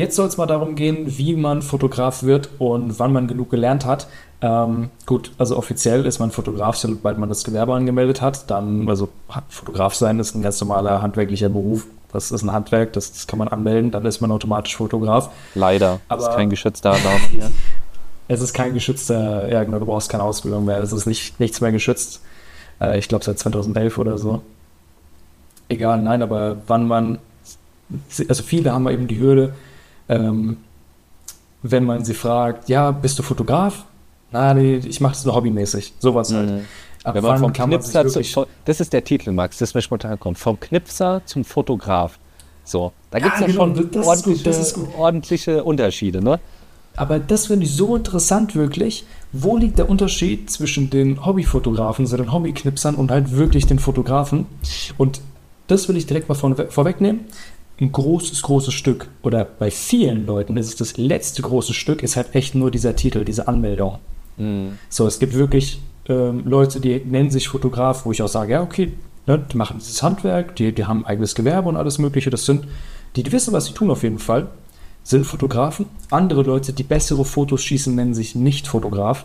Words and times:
Jetzt 0.00 0.16
soll 0.16 0.28
es 0.28 0.38
mal 0.38 0.46
darum 0.46 0.76
gehen, 0.76 1.18
wie 1.18 1.36
man 1.36 1.60
Fotograf 1.60 2.22
wird 2.22 2.48
und 2.58 2.98
wann 2.98 3.12
man 3.12 3.28
genug 3.28 3.50
gelernt 3.50 3.84
hat. 3.84 4.06
Ähm, 4.40 4.88
gut, 5.04 5.30
also 5.36 5.58
offiziell 5.58 6.06
ist 6.06 6.18
man 6.18 6.30
Fotograf, 6.30 6.76
sobald 6.76 7.18
man 7.18 7.28
das 7.28 7.44
Gewerbe 7.44 7.74
angemeldet 7.74 8.22
hat. 8.22 8.50
Dann, 8.50 8.88
also 8.88 9.10
Fotograf 9.50 9.94
sein 9.94 10.18
ist 10.18 10.34
ein 10.34 10.40
ganz 10.40 10.58
normaler 10.58 11.02
handwerklicher 11.02 11.50
Beruf. 11.50 11.84
Das 12.14 12.30
ist 12.30 12.42
ein 12.42 12.50
Handwerk, 12.50 12.94
das, 12.94 13.12
das 13.12 13.26
kann 13.26 13.38
man 13.38 13.48
anmelden, 13.48 13.90
dann 13.90 14.06
ist 14.06 14.22
man 14.22 14.32
automatisch 14.32 14.74
Fotograf. 14.74 15.28
Leider. 15.54 16.00
Aber 16.08 16.22
ist 16.22 16.34
kein 16.34 16.48
geschützter 16.48 16.92
Name 16.92 17.20
hier. 17.30 17.50
es 18.28 18.40
ist 18.40 18.54
kein 18.54 18.72
geschützter, 18.72 19.52
ja 19.52 19.62
genau, 19.64 19.80
du 19.80 19.84
brauchst 19.84 20.08
keine 20.08 20.22
Ausbildung 20.22 20.64
mehr. 20.64 20.78
Es 20.78 20.92
ist 20.92 21.04
nicht, 21.04 21.38
nichts 21.38 21.60
mehr 21.60 21.72
geschützt. 21.72 22.22
Äh, 22.80 22.98
ich 22.98 23.08
glaube 23.08 23.22
seit 23.22 23.38
2011 23.38 23.98
oder 23.98 24.16
so. 24.16 24.40
Egal, 25.68 26.00
nein, 26.00 26.22
aber 26.22 26.56
wann 26.66 26.88
man, 26.88 27.18
also 28.26 28.42
viele 28.42 28.72
haben 28.72 28.88
eben 28.88 29.06
die 29.06 29.20
Hürde, 29.20 29.52
ähm, 30.10 30.56
wenn 31.62 31.84
man 31.84 32.04
sie 32.04 32.14
fragt, 32.14 32.68
ja, 32.68 32.90
bist 32.90 33.18
du 33.18 33.22
Fotograf? 33.22 33.84
Nein, 34.32 34.56
nee, 34.56 34.76
ich 34.76 35.00
mache 35.00 35.14
es 35.14 35.24
nur 35.24 35.34
hobbymäßig. 35.34 35.94
Sowas 35.98 36.32
halt. 36.32 36.50
Mhm. 36.50 36.60
Ab 37.02 37.14
wenn 37.14 37.24
man 37.24 37.38
vom 37.38 37.52
Knipser 37.52 38.04
man 38.04 38.12
zu, 38.12 38.46
das 38.66 38.80
ist 38.80 38.92
der 38.92 39.02
Titel, 39.02 39.32
Max, 39.32 39.58
das 39.58 39.72
mir 39.72 39.80
spontan 39.80 40.20
kommt. 40.20 40.38
Vom 40.38 40.60
Knipser 40.60 41.22
zum 41.24 41.44
Fotograf. 41.44 42.18
So, 42.64 42.92
da 43.10 43.20
gibt 43.20 43.34
es 43.34 43.40
ja, 43.40 43.46
genau, 43.46 43.74
schon 43.74 44.04
ordentliche, 44.04 44.94
ordentliche 44.98 45.64
Unterschiede, 45.64 46.22
ne? 46.22 46.38
Aber 46.96 47.18
das 47.18 47.46
finde 47.46 47.64
ich 47.64 47.74
so 47.74 47.96
interessant 47.96 48.54
wirklich. 48.54 49.04
Wo 49.32 49.56
liegt 49.56 49.78
der 49.78 49.88
Unterschied 49.88 50.50
zwischen 50.50 50.90
den 50.90 51.24
Hobbyfotografen, 51.24 52.04
also 52.04 52.16
den 52.16 52.32
Hobbyknipsern 52.32 52.96
und 52.96 53.10
halt 53.10 53.32
wirklich 53.34 53.66
den 53.66 53.78
Fotografen? 53.78 54.46
Und 54.98 55.20
das 55.68 55.88
will 55.88 55.96
ich 55.96 56.06
direkt 56.06 56.28
mal 56.28 56.34
vorwegnehmen 56.34 57.20
ein 57.80 57.92
großes, 57.92 58.42
großes 58.42 58.74
Stück 58.74 59.08
oder 59.22 59.44
bei 59.44 59.70
vielen 59.70 60.26
Leuten 60.26 60.56
ist 60.56 60.68
es 60.68 60.76
das 60.76 60.96
letzte 60.98 61.42
große 61.42 61.72
Stück, 61.72 62.02
ist 62.02 62.16
halt 62.16 62.34
echt 62.34 62.54
nur 62.54 62.70
dieser 62.70 62.94
Titel, 62.94 63.24
diese 63.24 63.48
Anmeldung. 63.48 63.98
Mhm. 64.36 64.78
So, 64.88 65.06
es 65.06 65.18
gibt 65.18 65.34
wirklich 65.34 65.80
ähm, 66.08 66.42
Leute, 66.44 66.80
die 66.80 67.00
nennen 67.04 67.30
sich 67.30 67.48
Fotograf, 67.48 68.04
wo 68.04 68.12
ich 68.12 68.22
auch 68.22 68.28
sage, 68.28 68.52
ja, 68.52 68.62
okay, 68.62 68.92
ne, 69.26 69.44
die 69.50 69.56
machen 69.56 69.78
dieses 69.78 70.02
Handwerk, 70.02 70.56
die, 70.56 70.72
die 70.72 70.84
haben 70.84 71.06
eigenes 71.06 71.34
Gewerbe 71.34 71.68
und 71.68 71.76
alles 71.76 71.98
Mögliche. 71.98 72.30
Das 72.30 72.44
sind, 72.44 72.66
die, 73.16 73.22
die 73.22 73.32
wissen, 73.32 73.52
was 73.52 73.66
sie 73.66 73.72
tun 73.72 73.90
auf 73.90 74.02
jeden 74.02 74.18
Fall, 74.18 74.48
sind 75.02 75.24
Fotografen. 75.24 75.86
Andere 76.10 76.42
Leute, 76.42 76.72
die 76.72 76.82
bessere 76.82 77.24
Fotos 77.24 77.62
schießen, 77.62 77.94
nennen 77.94 78.14
sich 78.14 78.34
nicht 78.34 78.66
Fotograf. 78.66 79.24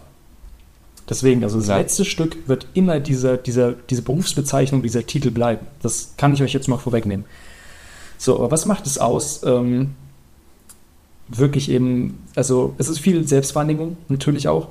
Deswegen, 1.10 1.44
also 1.44 1.60
das 1.60 1.68
ja. 1.68 1.78
letzte 1.78 2.06
Stück 2.06 2.48
wird 2.48 2.68
immer 2.74 3.00
dieser, 3.00 3.38
dieser, 3.38 3.74
diese 3.74 4.02
Berufsbezeichnung, 4.02 4.82
dieser 4.82 5.06
Titel 5.06 5.30
bleiben. 5.30 5.68
Das 5.82 6.14
kann 6.18 6.34
ich 6.34 6.42
euch 6.42 6.54
jetzt 6.54 6.68
mal 6.68 6.78
vorwegnehmen. 6.78 7.26
So, 8.26 8.38
aber 8.38 8.50
was 8.50 8.66
macht 8.66 8.88
es 8.88 8.98
aus? 8.98 9.44
Ähm, 9.44 9.94
wirklich 11.28 11.70
eben, 11.70 12.24
also 12.36 12.74
es 12.80 12.90
ist 12.90 12.98
viel 12.98 13.28
Selbstwahrnehmung, 13.28 13.98
natürlich 14.10 14.48
auch. 14.48 14.70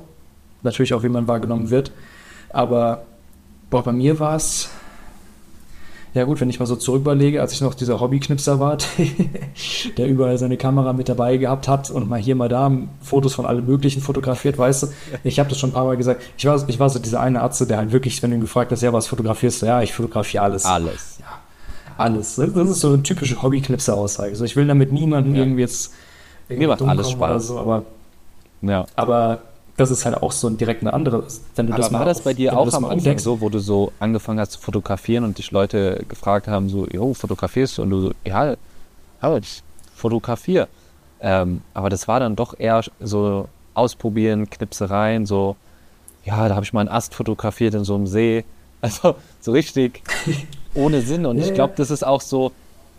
Natürlich 0.61 0.93
auch, 0.93 1.03
wie 1.03 1.09
man 1.09 1.29
wahrgenommen 1.29 1.69
wird. 1.69 1.93
Aber 2.49 3.05
boah, 3.69 3.81
bei 3.81 3.93
mir 3.93 4.19
war 4.19 4.35
es, 4.35 4.67
ja 6.13 6.25
gut, 6.25 6.41
wenn 6.41 6.49
ich 6.49 6.59
mal 6.59 6.65
so 6.65 6.75
zurück 6.75 7.03
überlege, 7.03 7.39
als 7.39 7.53
ich 7.53 7.61
noch 7.61 7.75
dieser 7.75 8.01
Hobbyknipser 8.01 8.59
war, 8.59 8.77
der 9.97 10.07
überall 10.07 10.37
seine 10.37 10.57
Kamera 10.57 10.91
mit 10.91 11.07
dabei 11.07 11.37
gehabt 11.37 11.69
hat 11.69 11.89
und 11.89 12.09
mal 12.09 12.19
hier, 12.19 12.35
mal 12.35 12.49
da 12.49 12.69
Fotos 12.99 13.35
von 13.35 13.45
allem 13.45 13.65
Möglichen 13.65 14.01
fotografiert, 14.01 14.57
weißt 14.57 14.83
du, 14.83 14.87
ich 15.23 15.39
habe 15.39 15.47
das 15.47 15.59
schon 15.59 15.69
ein 15.69 15.73
paar 15.73 15.85
Mal 15.85 15.95
gesagt, 15.95 16.21
ich 16.37 16.45
war, 16.45 16.61
ich 16.67 16.77
war 16.77 16.89
so 16.89 16.99
dieser 16.99 17.21
eine 17.21 17.39
Arzt, 17.39 17.69
der 17.69 17.77
halt 17.77 17.93
wirklich, 17.93 18.21
wenn 18.21 18.31
du 18.31 18.35
ihn 18.35 18.41
gefragt 18.41 18.73
hast, 18.73 18.81
ja, 18.81 18.91
was 18.91 19.07
fotografierst 19.07 19.61
du? 19.61 19.67
Ja, 19.67 19.81
ich 19.81 19.93
fotografiere 19.93 20.43
alles. 20.43 20.65
Alles. 20.65 21.19
Ja 21.21 21.44
alles. 21.97 22.35
Das 22.35 22.69
ist 22.69 22.79
so 22.79 22.93
eine 22.93 23.03
typische 23.03 23.41
Hobby-Knipser-Aussage. 23.41 24.29
Also 24.29 24.45
ich 24.45 24.55
will 24.55 24.67
damit 24.67 24.91
niemanden 24.91 25.35
ja. 25.35 25.41
irgendwie 25.41 25.61
jetzt. 25.61 25.93
Mir 26.49 26.67
macht 26.67 26.81
alles 26.81 27.11
Spaß. 27.11 27.47
So, 27.47 27.59
aber, 27.59 27.83
ja. 28.61 28.85
aber 28.95 29.39
das 29.77 29.91
ist 29.91 30.05
halt 30.05 30.21
auch 30.21 30.31
so 30.31 30.49
direkt 30.49 30.81
eine 30.81 30.93
andere. 30.93 31.23
Wenn 31.55 31.71
aber 31.71 31.81
das 31.81 31.91
war 31.91 32.05
das 32.05 32.21
bei 32.21 32.33
dir 32.33 32.57
auch 32.57 32.71
am 32.73 32.85
Anfang 32.85 33.19
so, 33.19 33.41
wo 33.41 33.49
du 33.49 33.59
so 33.59 33.91
angefangen 33.99 34.39
hast 34.39 34.53
zu 34.53 34.59
fotografieren 34.59 35.23
und 35.23 35.37
dich 35.37 35.51
Leute 35.51 36.03
gefragt 36.07 36.47
haben, 36.47 36.69
so, 36.69 36.87
jo, 36.87 37.13
fotografierst 37.13 37.77
du? 37.77 37.81
Und 37.81 37.89
du 37.89 38.01
so, 38.01 38.11
ja, 38.25 38.55
ja 39.21 39.37
ich 39.37 39.63
fotografiere. 39.95 40.67
Ähm, 41.19 41.61
aber 41.73 41.89
das 41.89 42.07
war 42.07 42.19
dann 42.19 42.35
doch 42.35 42.57
eher 42.57 42.81
so 42.99 43.47
ausprobieren, 43.73 44.49
Knipsereien, 44.49 45.25
so, 45.25 45.55
ja, 46.23 46.47
da 46.47 46.55
habe 46.55 46.65
ich 46.65 46.73
mal 46.73 46.81
einen 46.81 46.89
Ast 46.89 47.13
fotografiert 47.13 47.73
in 47.73 47.83
so 47.83 47.95
einem 47.95 48.07
See. 48.07 48.45
Also 48.81 49.15
so 49.39 49.51
richtig 49.51 50.03
ohne 50.75 51.01
Sinn. 51.01 51.25
Und 51.25 51.39
ich 51.39 51.53
glaube, 51.53 51.73
das 51.75 51.89
ist 51.89 52.05
auch 52.05 52.21
so 52.21 52.51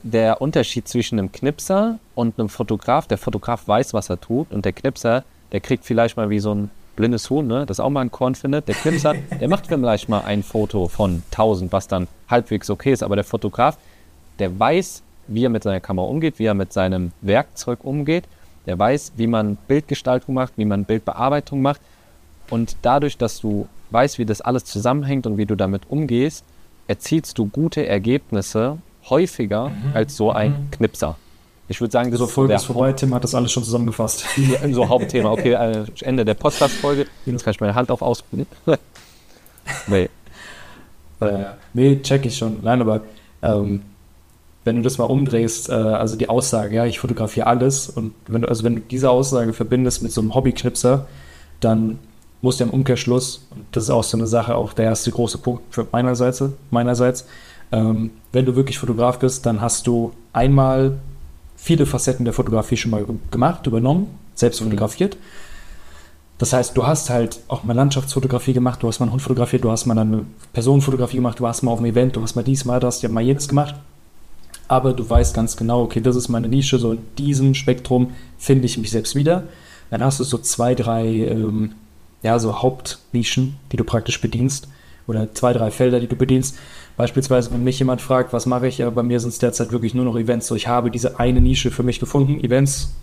der 0.02 0.40
Unterschied 0.40 0.88
zwischen 0.88 1.18
einem 1.18 1.32
Knipser 1.32 1.98
und 2.14 2.38
einem 2.38 2.48
Fotograf. 2.48 3.06
Der 3.06 3.18
Fotograf 3.18 3.66
weiß, 3.66 3.94
was 3.94 4.10
er 4.10 4.20
tut 4.20 4.52
und 4.52 4.64
der 4.64 4.72
Knipser, 4.72 5.24
der 5.52 5.60
kriegt 5.60 5.84
vielleicht 5.84 6.16
mal 6.16 6.30
wie 6.30 6.38
so 6.38 6.54
ein 6.54 6.70
blindes 6.96 7.28
Huhn, 7.28 7.46
ne, 7.46 7.66
das 7.66 7.78
auch 7.78 7.90
mal 7.90 8.00
ein 8.00 8.10
Korn 8.10 8.34
findet. 8.34 8.68
Der 8.68 8.74
Knipser, 8.74 9.14
der 9.40 9.48
macht 9.48 9.66
vielleicht 9.66 10.08
mal 10.08 10.20
ein 10.20 10.42
Foto 10.42 10.88
von 10.88 11.22
1000, 11.30 11.72
was 11.72 11.88
dann 11.88 12.08
halbwegs 12.28 12.70
okay 12.70 12.92
ist. 12.92 13.02
Aber 13.02 13.16
der 13.16 13.24
Fotograf, 13.24 13.78
der 14.38 14.58
weiß, 14.58 15.02
wie 15.28 15.44
er 15.44 15.50
mit 15.50 15.62
seiner 15.62 15.80
Kamera 15.80 16.06
umgeht, 16.06 16.38
wie 16.38 16.46
er 16.46 16.54
mit 16.54 16.72
seinem 16.72 17.12
Werkzeug 17.20 17.84
umgeht. 17.84 18.24
Der 18.66 18.78
weiß, 18.78 19.12
wie 19.16 19.26
man 19.26 19.56
Bildgestaltung 19.68 20.34
macht, 20.34 20.54
wie 20.56 20.64
man 20.64 20.84
Bildbearbeitung 20.84 21.62
macht. 21.62 21.80
Und 22.50 22.76
dadurch, 22.82 23.18
dass 23.18 23.40
du 23.40 23.68
weißt, 23.90 24.18
wie 24.18 24.24
das 24.24 24.40
alles 24.40 24.64
zusammenhängt 24.64 25.26
und 25.26 25.36
wie 25.36 25.46
du 25.46 25.54
damit 25.54 25.82
umgehst, 25.88 26.44
erzielst 26.86 27.38
du 27.38 27.46
gute 27.46 27.86
Ergebnisse 27.86 28.78
häufiger 29.08 29.68
mhm. 29.68 29.92
als 29.94 30.16
so 30.16 30.30
ein 30.30 30.50
mhm. 30.50 30.70
Knipser. 30.70 31.16
Ich 31.68 31.80
würde 31.80 31.90
sagen, 31.90 32.10
das 32.10 32.18
so, 32.18 32.26
ist 32.26 32.32
Folge 32.32 32.54
ist 32.54 32.64
vorbei. 32.64 32.92
Tim 32.92 33.12
hat 33.14 33.24
das 33.24 33.34
alles 33.34 33.50
schon 33.50 33.64
zusammengefasst. 33.64 34.24
so 34.70 34.88
Hauptthema. 34.88 35.32
Okay, 35.32 35.52
äh, 35.52 35.84
Ende 36.02 36.24
der 36.24 36.34
Podcast-Folge. 36.34 37.06
Jetzt 37.24 37.44
kann 37.44 37.52
ich 37.52 37.60
meine 37.60 37.74
Hand 37.74 37.90
auf 37.90 38.02
ausprobieren. 38.02 38.46
nee. 39.88 40.08
Äh, 41.20 41.44
nee, 41.74 42.00
check 42.02 42.24
ich 42.24 42.36
schon. 42.36 42.58
Nein, 42.62 42.80
aber 42.80 43.00
ähm, 43.42 43.82
wenn 44.64 44.76
du 44.76 44.82
das 44.82 44.98
mal 44.98 45.04
umdrehst, 45.04 45.68
äh, 45.68 45.72
also 45.72 46.16
die 46.16 46.28
Aussage, 46.28 46.76
ja, 46.76 46.84
ich 46.86 47.00
fotografiere 47.00 47.46
alles 47.46 47.88
und 47.88 48.14
wenn 48.26 48.42
du, 48.42 48.48
also 48.48 48.62
wenn 48.62 48.76
du 48.76 48.80
diese 48.82 49.10
Aussage 49.10 49.52
verbindest 49.52 50.02
mit 50.02 50.12
so 50.12 50.20
einem 50.20 50.34
Hobbyknipser, 50.34 51.06
dann 51.60 51.98
musst 52.46 52.60
du 52.60 52.64
im 52.64 52.70
Umkehrschluss, 52.70 53.44
und 53.50 53.64
das 53.72 53.84
ist 53.84 53.90
auch 53.90 54.04
so 54.04 54.16
eine 54.16 54.28
Sache, 54.28 54.54
auch 54.54 54.72
der 54.72 54.84
erste 54.84 55.10
große 55.10 55.38
Punkt 55.38 55.62
für 55.74 55.84
meinerseits, 55.90 56.42
meinerseits 56.70 57.26
ähm, 57.72 58.10
wenn 58.30 58.44
du 58.44 58.54
wirklich 58.54 58.78
Fotograf 58.78 59.18
bist, 59.18 59.44
dann 59.46 59.60
hast 59.60 59.88
du 59.88 60.12
einmal 60.32 60.98
viele 61.56 61.86
Facetten 61.86 62.24
der 62.24 62.34
Fotografie 62.34 62.76
schon 62.76 62.92
mal 62.92 63.04
gemacht, 63.32 63.66
übernommen, 63.66 64.06
selbst 64.34 64.60
mhm. 64.60 64.66
fotografiert. 64.66 65.16
Das 66.38 66.52
heißt, 66.52 66.76
du 66.76 66.86
hast 66.86 67.10
halt 67.10 67.40
auch 67.48 67.64
mal 67.64 67.72
Landschaftsfotografie 67.72 68.52
gemacht, 68.52 68.80
du 68.80 68.86
hast 68.86 69.00
mal 69.00 69.06
einen 69.06 69.12
Hund 69.14 69.22
fotografiert, 69.22 69.64
du 69.64 69.70
hast 69.72 69.86
mal 69.86 69.98
eine 69.98 70.24
Personenfotografie 70.52 71.16
gemacht, 71.16 71.40
du 71.40 71.48
hast 71.48 71.62
mal 71.62 71.72
auf 71.72 71.78
einem 71.78 71.90
Event, 71.90 72.14
du 72.14 72.22
hast 72.22 72.36
mal 72.36 72.42
dies, 72.42 72.64
mal 72.64 72.78
das, 72.78 73.02
hast 73.02 73.10
mal 73.10 73.22
jedes 73.22 73.48
gemacht. 73.48 73.74
Aber 74.68 74.92
du 74.92 75.08
weißt 75.08 75.34
ganz 75.34 75.56
genau, 75.56 75.82
okay, 75.82 76.00
das 76.00 76.14
ist 76.14 76.28
meine 76.28 76.48
Nische, 76.48 76.78
so 76.78 76.92
in 76.92 76.98
diesem 77.18 77.54
Spektrum 77.54 78.12
finde 78.38 78.66
ich 78.66 78.78
mich 78.78 78.90
selbst 78.90 79.16
wieder. 79.16 79.44
Dann 79.90 80.04
hast 80.04 80.20
du 80.20 80.24
so 80.24 80.38
zwei, 80.38 80.74
drei 80.74 81.06
ähm, 81.06 81.72
ja, 82.22 82.38
so 82.38 82.62
Hauptnischen, 82.62 83.56
die 83.72 83.76
du 83.76 83.84
praktisch 83.84 84.20
bedienst 84.20 84.68
oder 85.06 85.32
zwei, 85.34 85.52
drei 85.52 85.70
Felder, 85.70 86.00
die 86.00 86.08
du 86.08 86.16
bedienst. 86.16 86.58
Beispielsweise, 86.96 87.52
wenn 87.52 87.62
mich 87.62 87.78
jemand 87.78 88.00
fragt, 88.00 88.32
was 88.32 88.46
mache 88.46 88.66
ich, 88.66 88.78
ja, 88.78 88.88
bei 88.90 89.02
mir 89.02 89.20
sind 89.20 89.30
es 89.30 89.38
derzeit 89.38 89.70
wirklich 89.70 89.94
nur 89.94 90.04
noch 90.04 90.16
Events. 90.16 90.46
So, 90.46 90.54
ich 90.54 90.66
habe 90.66 90.90
diese 90.90 91.20
eine 91.20 91.40
Nische 91.40 91.70
für 91.70 91.82
mich 91.82 92.00
gefunden, 92.00 92.42
Events, 92.42 92.94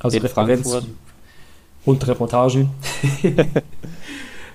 also 0.00 0.16
In 0.16 0.22
Referenz 0.22 0.70
Frankfurt. 0.70 0.94
und 1.84 2.06
Reportagen. 2.06 2.70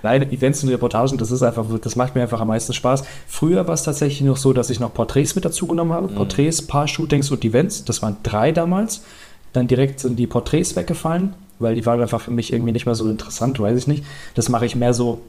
Nein, 0.04 0.30
Events 0.30 0.62
und 0.62 0.68
Reportagen, 0.68 1.18
das 1.18 1.32
ist 1.32 1.42
einfach, 1.42 1.66
das 1.82 1.96
macht 1.96 2.14
mir 2.14 2.22
einfach 2.22 2.40
am 2.40 2.48
meisten 2.48 2.72
Spaß. 2.72 3.02
Früher 3.26 3.66
war 3.66 3.74
es 3.74 3.82
tatsächlich 3.82 4.20
noch 4.20 4.36
so, 4.36 4.52
dass 4.52 4.70
ich 4.70 4.78
noch 4.78 4.94
Porträts 4.94 5.34
mit 5.34 5.44
dazu 5.44 5.66
genommen 5.66 5.92
habe. 5.92 6.08
Mhm. 6.08 6.14
Porträts, 6.14 6.62
Paar-Shootings 6.62 7.32
und 7.32 7.44
Events. 7.44 7.84
Das 7.84 8.00
waren 8.00 8.16
drei 8.22 8.52
damals. 8.52 9.02
Dann 9.52 9.66
direkt 9.66 9.98
sind 9.98 10.16
die 10.16 10.28
Porträts 10.28 10.76
weggefallen 10.76 11.34
weil 11.58 11.74
die 11.74 11.84
waren 11.86 12.00
einfach 12.00 12.20
für 12.20 12.30
mich 12.30 12.52
irgendwie 12.52 12.72
nicht 12.72 12.86
mehr 12.86 12.94
so 12.94 13.08
interessant, 13.08 13.58
weiß 13.58 13.78
ich 13.78 13.86
nicht. 13.86 14.04
Das 14.34 14.48
mache 14.48 14.66
ich 14.66 14.76
mehr 14.76 14.94
so. 14.94 15.20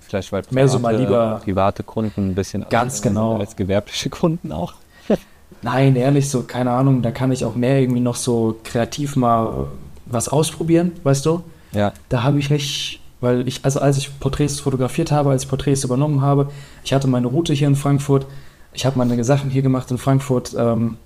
Vielleicht 0.00 0.32
weil 0.32 0.42
private, 0.42 0.54
mehr 0.54 0.68
so 0.68 0.78
mal 0.78 0.96
lieber 0.96 1.40
private 1.44 1.82
Kunden 1.82 2.30
ein 2.30 2.34
bisschen 2.34 2.66
ganz 2.68 3.02
genau 3.02 3.38
als 3.38 3.56
gewerbliche 3.56 4.10
Kunden 4.10 4.52
auch. 4.52 4.74
Nein, 5.62 5.96
ehrlich 5.96 6.28
so, 6.28 6.42
keine 6.42 6.70
Ahnung, 6.70 7.02
da 7.02 7.10
kann 7.10 7.32
ich 7.32 7.44
auch 7.44 7.54
mehr 7.54 7.80
irgendwie 7.80 8.00
noch 8.00 8.16
so 8.16 8.56
kreativ 8.64 9.16
mal 9.16 9.66
was 10.06 10.28
ausprobieren, 10.28 10.92
weißt 11.02 11.24
du? 11.26 11.42
Ja. 11.72 11.92
Da 12.08 12.22
habe 12.22 12.38
ich 12.38 12.50
nicht, 12.50 13.00
weil 13.20 13.48
ich, 13.48 13.64
also 13.64 13.80
als 13.80 13.96
ich 13.96 14.20
Porträts 14.20 14.60
fotografiert 14.60 15.10
habe, 15.10 15.30
als 15.30 15.44
ich 15.44 15.48
Porträts 15.48 15.84
übernommen 15.84 16.20
habe, 16.20 16.50
ich 16.84 16.92
hatte 16.92 17.08
meine 17.08 17.26
Route 17.26 17.52
hier 17.52 17.68
in 17.68 17.76
Frankfurt, 17.76 18.26
ich 18.72 18.84
habe 18.84 18.98
meine 18.98 19.22
Sachen 19.24 19.50
hier 19.50 19.62
gemacht 19.62 19.90
in 19.90 19.98
Frankfurt, 19.98 20.54
ähm, 20.56 20.96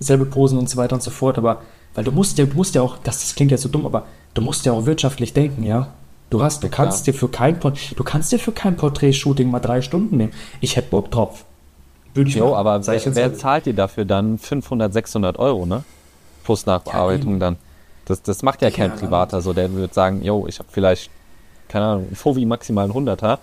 selbe 0.00 0.24
Posen 0.24 0.58
und 0.58 0.68
so 0.68 0.76
weiter 0.76 0.96
und 0.96 1.02
so 1.02 1.10
fort, 1.10 1.38
aber 1.38 1.62
weil 1.94 2.04
du 2.04 2.10
musst 2.10 2.38
ja, 2.38 2.46
du 2.46 2.56
musst 2.56 2.74
ja 2.74 2.82
auch, 2.82 2.98
das, 2.98 3.20
das 3.20 3.34
klingt 3.34 3.50
jetzt 3.50 3.62
so 3.62 3.68
dumm, 3.68 3.86
aber 3.86 4.06
du 4.34 4.42
musst 4.42 4.66
ja 4.66 4.72
auch 4.72 4.86
wirtschaftlich 4.86 5.32
denken, 5.32 5.62
ja. 5.64 5.88
Du 6.30 6.42
hast, 6.42 6.64
du 6.64 6.68
kannst 6.68 7.06
ja. 7.06 7.12
dir 7.12 7.18
für 7.18 7.28
kein 7.28 7.60
du 7.60 8.04
kannst 8.04 8.32
dir 8.32 8.38
für 8.38 8.50
kein 8.50 8.76
Porträt-Shooting 8.76 9.50
mal 9.50 9.60
drei 9.60 9.82
Stunden 9.82 10.16
nehmen. 10.16 10.32
Ich 10.60 10.74
hätte 10.76 10.90
Bock 10.90 11.10
drauf. 11.10 11.44
Würde 12.14 12.30
ich 12.30 12.36
jo, 12.36 12.54
aber 12.56 12.84
wer, 12.86 13.14
wer 13.14 13.34
zahlt 13.34 13.66
dir 13.66 13.74
dafür 13.74 14.04
dann 14.04 14.38
500, 14.38 14.92
600 14.92 15.38
Euro, 15.38 15.66
ne? 15.66 15.84
Postnachbearbeitung 16.44 17.34
ja, 17.34 17.38
dann. 17.38 17.56
Das, 18.04 18.22
das 18.22 18.42
macht 18.42 18.62
ja 18.62 18.70
kein 18.70 18.90
ja, 18.90 18.96
Privater 18.96 19.40
so, 19.40 19.52
der 19.52 19.72
würde 19.72 19.92
sagen, 19.92 20.22
yo, 20.22 20.46
ich 20.46 20.58
habe 20.58 20.68
vielleicht, 20.70 21.10
keine 21.68 21.86
Ahnung, 21.86 22.08
ein 22.10 22.16
Fovi 22.16 22.44
maximal 22.44 22.84
ein 22.84 22.92
100er 22.92 23.38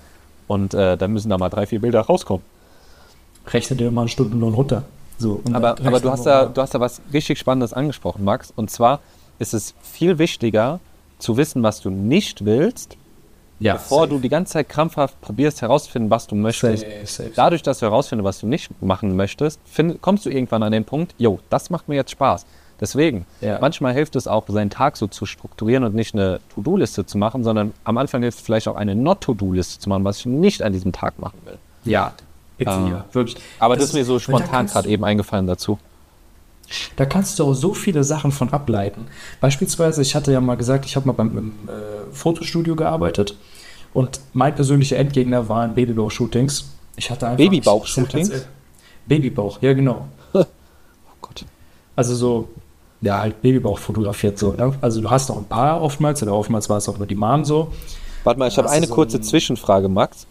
und 0.48 0.74
äh, 0.74 0.98
dann 0.98 1.12
müssen 1.12 1.30
da 1.30 1.38
mal 1.38 1.50
drei, 1.50 1.66
vier 1.66 1.82
Bilder 1.82 2.02
rauskommen. 2.02 2.44
Rechne 3.48 3.76
dir 3.76 3.92
mal 3.92 4.02
eine 4.02 4.10
Stunde 4.10 4.38
nur 4.38 4.54
runter. 4.54 4.84
So, 5.22 5.42
aber 5.54 5.76
aber 5.84 6.00
du, 6.00 6.10
hast 6.10 6.26
da, 6.26 6.46
du 6.46 6.62
hast 6.62 6.74
da 6.74 6.80
was 6.80 7.02
richtig 7.14 7.38
Spannendes 7.38 7.74
angesprochen, 7.74 8.24
Max. 8.24 8.52
Und 8.56 8.72
zwar 8.72 9.00
ist 9.40 9.54
es 9.54 9.76
viel 9.82 10.18
wichtiger 10.18 10.80
zu 11.20 11.38
wissen, 11.38 11.62
was 11.64 11.82
du 11.82 11.90
nicht 11.90 12.46
willst, 12.46 12.98
ja, 13.60 13.74
bevor 13.74 14.02
safe. 14.02 14.10
du 14.10 14.20
die 14.20 14.30
ganze 14.30 14.54
Zeit 14.54 14.70
krampfhaft 14.70 15.22
probierst 15.22 15.62
herauszufinden, 15.62 16.10
was 16.10 16.26
du 16.26 16.36
möchtest. 16.36 16.84
Safe, 16.84 17.06
safe. 17.06 17.32
Dadurch, 17.36 17.62
dass 17.62 17.80
du 17.80 17.86
herausfindest, 17.86 18.26
was 18.26 18.40
du 18.40 18.48
nicht 18.48 18.72
machen 18.82 19.16
möchtest, 19.16 19.60
find, 19.66 20.02
kommst 20.02 20.26
du 20.26 20.32
irgendwann 20.32 20.64
an 20.64 20.72
den 20.72 20.86
Punkt, 20.86 21.14
jo, 21.20 21.40
das 21.52 21.70
macht 21.70 21.88
mir 21.88 21.96
jetzt 21.96 22.12
Spaß. 22.12 22.46
Deswegen, 22.80 23.28
ja. 23.42 23.60
manchmal 23.62 23.94
hilft 23.94 24.16
es 24.16 24.28
auch, 24.28 24.46
seinen 24.48 24.72
Tag 24.72 24.98
so 24.98 25.06
zu 25.06 25.28
strukturieren 25.28 25.84
und 25.84 25.94
nicht 25.94 26.16
eine 26.16 26.40
To-Do-Liste 26.56 27.06
zu 27.06 27.20
machen, 27.20 27.44
sondern 27.44 27.74
am 27.84 28.00
Anfang 28.00 28.24
hilft 28.24 28.40
es 28.40 28.44
vielleicht 28.44 28.68
auch 28.68 28.76
eine 28.76 28.96
Not-To-Do-Liste 28.96 29.80
zu 29.80 29.88
machen, 29.88 30.04
was 30.04 30.18
ich 30.18 30.26
nicht 30.26 30.64
an 30.64 30.74
diesem 30.74 30.92
Tag 30.92 31.20
machen 31.20 31.38
will. 31.46 31.60
Ja, 31.84 32.14
äh, 32.68 32.90
ja 32.90 33.06
wirklich. 33.12 33.38
Aber 33.60 33.76
das, 33.76 33.84
das 33.84 33.90
ist 33.90 33.96
mir 33.96 34.06
so 34.06 34.20
spontan 34.20 34.68
gerade 34.68 34.90
eben 34.90 35.04
eingefallen 35.04 35.48
dazu. 35.48 35.78
Da 36.96 37.06
kannst 37.06 37.38
du 37.40 37.46
auch 37.46 37.54
so 37.54 37.74
viele 37.74 38.04
Sachen 38.04 38.32
von 38.32 38.54
ableiten. 38.54 39.08
Beispielsweise, 39.42 40.02
ich 40.02 40.16
hatte 40.16 40.32
ja 40.32 40.40
mal 40.40 40.56
gesagt, 40.56 40.86
ich 40.86 40.96
habe 40.96 41.08
mal 41.08 41.14
beim 41.14 41.54
äh, 41.68 42.14
Fotostudio 42.14 42.76
gearbeitet 42.76 43.36
und 43.94 44.22
mein 44.34 44.56
persönlicher 44.56 44.98
Endgegner 44.98 45.50
waren 45.50 45.76
Babybauch-Shootings. 45.76 46.70
Ich 46.96 47.10
hatte 47.10 47.28
einfach 47.28 47.44
Babybauch-Shootings? 47.44 48.46
Babybauch, 49.06 49.62
ja 49.62 49.74
genau. 49.74 50.08
oh 50.34 50.46
Gott. 51.20 51.46
Also 51.96 52.16
so, 52.16 52.50
ja, 53.02 53.20
halt 53.20 53.42
Babybauch 53.42 53.80
fotografiert 53.80 54.38
so. 54.38 54.54
Ne? 54.54 54.74
Also 54.80 55.02
du 55.02 55.10
hast 55.10 55.30
noch 55.30 55.38
ein 55.38 55.46
paar 55.46 55.82
oftmals, 55.82 56.24
oder 56.24 56.34
oftmals 56.34 56.70
war 56.70 56.78
es 56.78 56.88
auch 56.88 56.98
nur 56.98 57.08
die 57.08 57.16
Mom 57.16 57.44
so. 57.44 57.72
Warte 58.24 58.40
mal, 58.40 58.48
ich 58.48 58.58
habe 58.58 58.70
eine 58.70 58.88
so 58.88 58.94
kurze 58.94 59.18
ein 59.18 59.24
Zwischenfrage, 59.24 59.90
Max. 59.90 60.28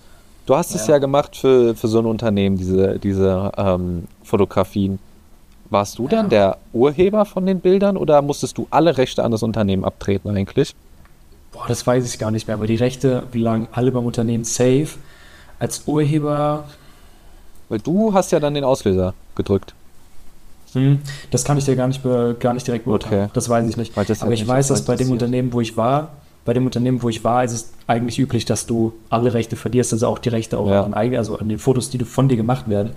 Du 0.50 0.56
hast 0.56 0.75
ja. 0.75 0.81
es 0.81 0.88
ja 0.88 0.99
gemacht 0.99 1.37
für, 1.37 1.76
für 1.76 1.87
so 1.87 2.00
ein 2.00 2.06
Unternehmen, 2.06 2.56
diese, 2.56 2.99
diese 2.99 3.52
ähm, 3.56 4.08
Fotografien. 4.25 4.99
Warst 5.70 5.97
du 5.97 6.08
dann 6.08 6.29
der 6.29 6.58
Urheber 6.73 7.25
von 7.25 7.47
den 7.47 7.61
Bildern 7.61 7.97
oder 7.97 8.20
musstest 8.20 8.58
du 8.58 8.67
alle 8.69 8.99
Rechte 8.99 9.23
an 9.23 9.31
das 9.31 9.44
Unternehmen 9.44 9.85
abtreten 9.85 10.29
eigentlich? 10.29 10.75
Boah, 11.52 11.67
das 11.69 11.87
weiß 11.87 12.05
ich 12.05 12.19
gar 12.19 12.32
nicht 12.32 12.49
mehr, 12.49 12.56
aber 12.56 12.67
die 12.67 12.75
Rechte 12.75 13.23
lagen 13.32 13.69
alle 13.70 13.93
beim 13.93 14.05
Unternehmen 14.05 14.43
safe. 14.43 14.88
Als 15.61 15.85
Urheber. 15.87 16.64
Weil 17.69 17.79
du 17.79 18.12
hast 18.12 18.32
ja 18.32 18.41
dann 18.41 18.55
den 18.55 18.64
Auslöser 18.64 19.14
gedrückt. 19.37 19.73
Hm, 20.73 20.99
das 21.31 21.44
kann 21.44 21.58
ich 21.58 21.64
dir 21.64 21.76
gar 21.76 21.87
nicht, 21.87 22.02
gar 22.41 22.55
nicht 22.55 22.67
direkt 22.67 22.87
beurteilen. 22.87 23.26
Okay. 23.26 23.31
Das 23.35 23.49
weiß 23.49 23.69
ich 23.69 23.76
nicht. 23.76 23.97
aber 23.97 24.32
ich 24.32 24.49
weiß, 24.49 24.67
dass 24.67 24.85
bei 24.85 24.97
dem 24.97 25.12
Unternehmen, 25.12 25.52
wo 25.52 25.61
ich 25.61 25.76
war, 25.76 26.08
bei 26.45 26.55
dem 26.55 26.65
Unternehmen, 26.65 27.03
wo 27.03 27.09
ich 27.09 27.23
war, 27.23 27.45
ist 27.45 27.53
es 27.53 27.73
eigentlich 27.87 28.19
üblich, 28.19 28.45
dass 28.45 28.67
du 28.67 28.95
alle 29.09 29.35
Rechte 29.35 29.57
verlierst, 29.57 29.93
also 29.93 30.07
auch 30.07 30.19
die 30.19 30.31
Rechte 30.31 30.59
auch 30.59 30.69
ja. 30.69 30.85
an, 30.85 30.95
also 30.95 31.39
an 31.39 31.49
den 31.49 31.59
Fotos, 31.59 31.91
die 31.91 31.99
von 31.99 32.29
dir 32.29 32.37
gemacht 32.37 32.69
werden. 32.69 32.93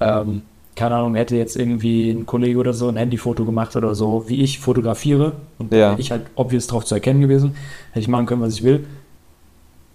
Ähm, 0.00 0.42
keine 0.74 0.96
Ahnung, 0.96 1.14
hätte 1.14 1.36
jetzt 1.36 1.56
irgendwie 1.56 2.10
ein 2.10 2.24
Kollege 2.24 2.58
oder 2.58 2.72
so 2.72 2.88
ein 2.88 2.96
Handyfoto 2.96 3.44
gemacht 3.44 3.76
oder 3.76 3.94
so, 3.94 4.24
wie 4.28 4.42
ich 4.42 4.58
fotografiere 4.58 5.32
und 5.58 5.72
ja. 5.72 5.96
ich 5.98 6.10
halt 6.10 6.22
obvious 6.34 6.66
darauf 6.66 6.84
zu 6.84 6.94
erkennen 6.94 7.20
gewesen, 7.20 7.54
hätte 7.90 8.00
ich 8.00 8.08
machen 8.08 8.26
können, 8.26 8.40
was 8.40 8.54
ich 8.54 8.62
will. 8.62 8.86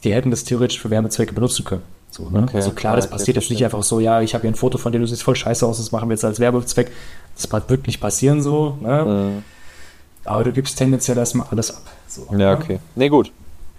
Die 0.03 0.13
hätten 0.13 0.29
das 0.29 0.43
theoretisch 0.43 0.79
für 0.79 0.91
Wärmezwecke 0.91 1.33
benutzen 1.33 1.65
können. 1.65 1.81
So, 2.11 2.29
ne? 2.29 2.43
okay, 2.43 2.57
also 2.57 2.71
klar, 2.71 2.95
das 2.95 3.09
passiert 3.09 3.37
jetzt 3.37 3.49
nicht 3.49 3.63
einfach 3.63 3.83
so, 3.83 3.99
ja, 3.99 4.21
ich 4.21 4.33
habe 4.33 4.43
hier 4.43 4.51
ein 4.51 4.55
Foto 4.55 4.77
von 4.77 4.91
dir, 4.91 4.99
du 4.99 5.07
siehst 5.07 5.23
voll 5.23 5.35
scheiße 5.35 5.65
aus, 5.65 5.77
das 5.77 5.91
machen 5.91 6.09
wir 6.09 6.13
jetzt 6.13 6.25
als 6.25 6.39
Werbezweck. 6.39 6.91
Das 7.35 7.51
wird 7.51 7.69
wirklich 7.69 7.99
passieren 7.99 8.41
so, 8.41 8.77
ne? 8.81 9.05
Mhm. 9.05 9.43
Aber 10.27 10.43
du 10.43 10.51
gibst 10.51 10.77
tendenziell 10.77 11.17
erstmal 11.17 11.47
alles 11.51 11.71
ab. 11.71 11.83
So, 12.07 12.27
ja, 12.31 12.37
ne? 12.37 12.57
okay. 12.57 12.79
Nee, 12.95 13.09
gut. 13.09 13.31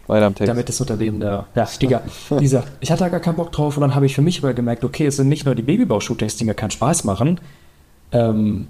Weiter 0.07 0.27
am 0.27 0.35
Text. 0.35 0.49
Damit 0.49 0.69
das 0.69 0.81
Unternehmen 0.81 1.21
da, 1.21 1.47
ja, 1.55 1.69
Digga, 1.81 2.01
dieser, 2.41 2.65
ich 2.81 2.91
hatte 2.91 3.05
da 3.05 3.09
gar 3.11 3.21
keinen 3.21 3.37
Bock 3.37 3.53
drauf 3.53 3.77
und 3.77 3.83
dann 3.83 3.95
habe 3.95 4.07
ich 4.07 4.15
für 4.15 4.23
mich 4.23 4.39
aber 4.43 4.55
gemerkt, 4.55 4.83
okay, 4.83 5.07
es 5.07 5.17
sind 5.17 5.29
nicht 5.29 5.45
nur 5.45 5.55
die 5.55 5.63
Babybau-Shootings, 5.63 6.37
die 6.37 6.45
mir 6.45 6.55
keinen 6.55 6.71
Spaß 6.71 7.05
machen, 7.05 7.41
ähm, 8.13 8.69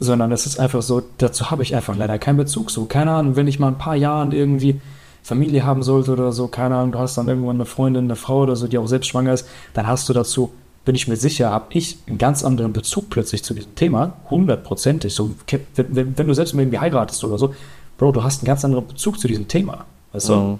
sondern 0.00 0.32
es 0.32 0.44
ist 0.44 0.58
einfach 0.58 0.82
so, 0.82 1.02
dazu 1.18 1.52
habe 1.52 1.62
ich 1.62 1.76
einfach 1.76 1.96
leider 1.96 2.18
keinen 2.18 2.36
Bezug. 2.36 2.72
So, 2.72 2.86
keine 2.86 3.12
Ahnung, 3.12 3.36
wenn 3.36 3.46
ich 3.46 3.60
mal 3.60 3.68
ein 3.68 3.78
paar 3.78 3.94
Jahren 3.94 4.32
irgendwie 4.32 4.80
Familie 5.22 5.64
haben 5.64 5.84
sollte 5.84 6.12
oder 6.12 6.32
so, 6.32 6.48
keine 6.48 6.74
Ahnung, 6.74 6.90
du 6.90 6.98
hast 6.98 7.16
dann 7.16 7.28
irgendwann 7.28 7.56
eine 7.56 7.64
Freundin, 7.64 8.04
eine 8.04 8.16
Frau 8.16 8.40
oder 8.40 8.56
so, 8.56 8.66
die 8.66 8.78
auch 8.78 8.88
selbst 8.88 9.06
schwanger 9.06 9.32
ist, 9.32 9.48
dann 9.74 9.86
hast 9.86 10.08
du 10.08 10.12
dazu, 10.12 10.50
bin 10.84 10.94
ich 10.94 11.06
mir 11.06 11.16
sicher, 11.16 11.50
habe 11.50 11.66
ich 11.70 11.98
einen 12.06 12.18
ganz 12.18 12.44
anderen 12.44 12.72
Bezug 12.72 13.08
plötzlich 13.10 13.44
zu 13.44 13.54
diesem 13.54 13.74
Thema, 13.74 14.16
hundertprozentig. 14.30 15.14
So, 15.14 15.34
wenn, 15.76 16.18
wenn, 16.18 16.26
du 16.26 16.34
selbst 16.34 16.54
irgendwie 16.54 16.78
heiratest 16.78 17.22
oder 17.24 17.38
so, 17.38 17.54
Bro, 17.98 18.12
du 18.12 18.24
hast 18.24 18.40
einen 18.40 18.46
ganz 18.46 18.64
anderen 18.64 18.86
Bezug 18.86 19.20
zu 19.20 19.28
diesem 19.28 19.46
Thema. 19.46 19.84
Weißt 20.12 20.28
du? 20.28 20.34
Mhm. 20.34 20.58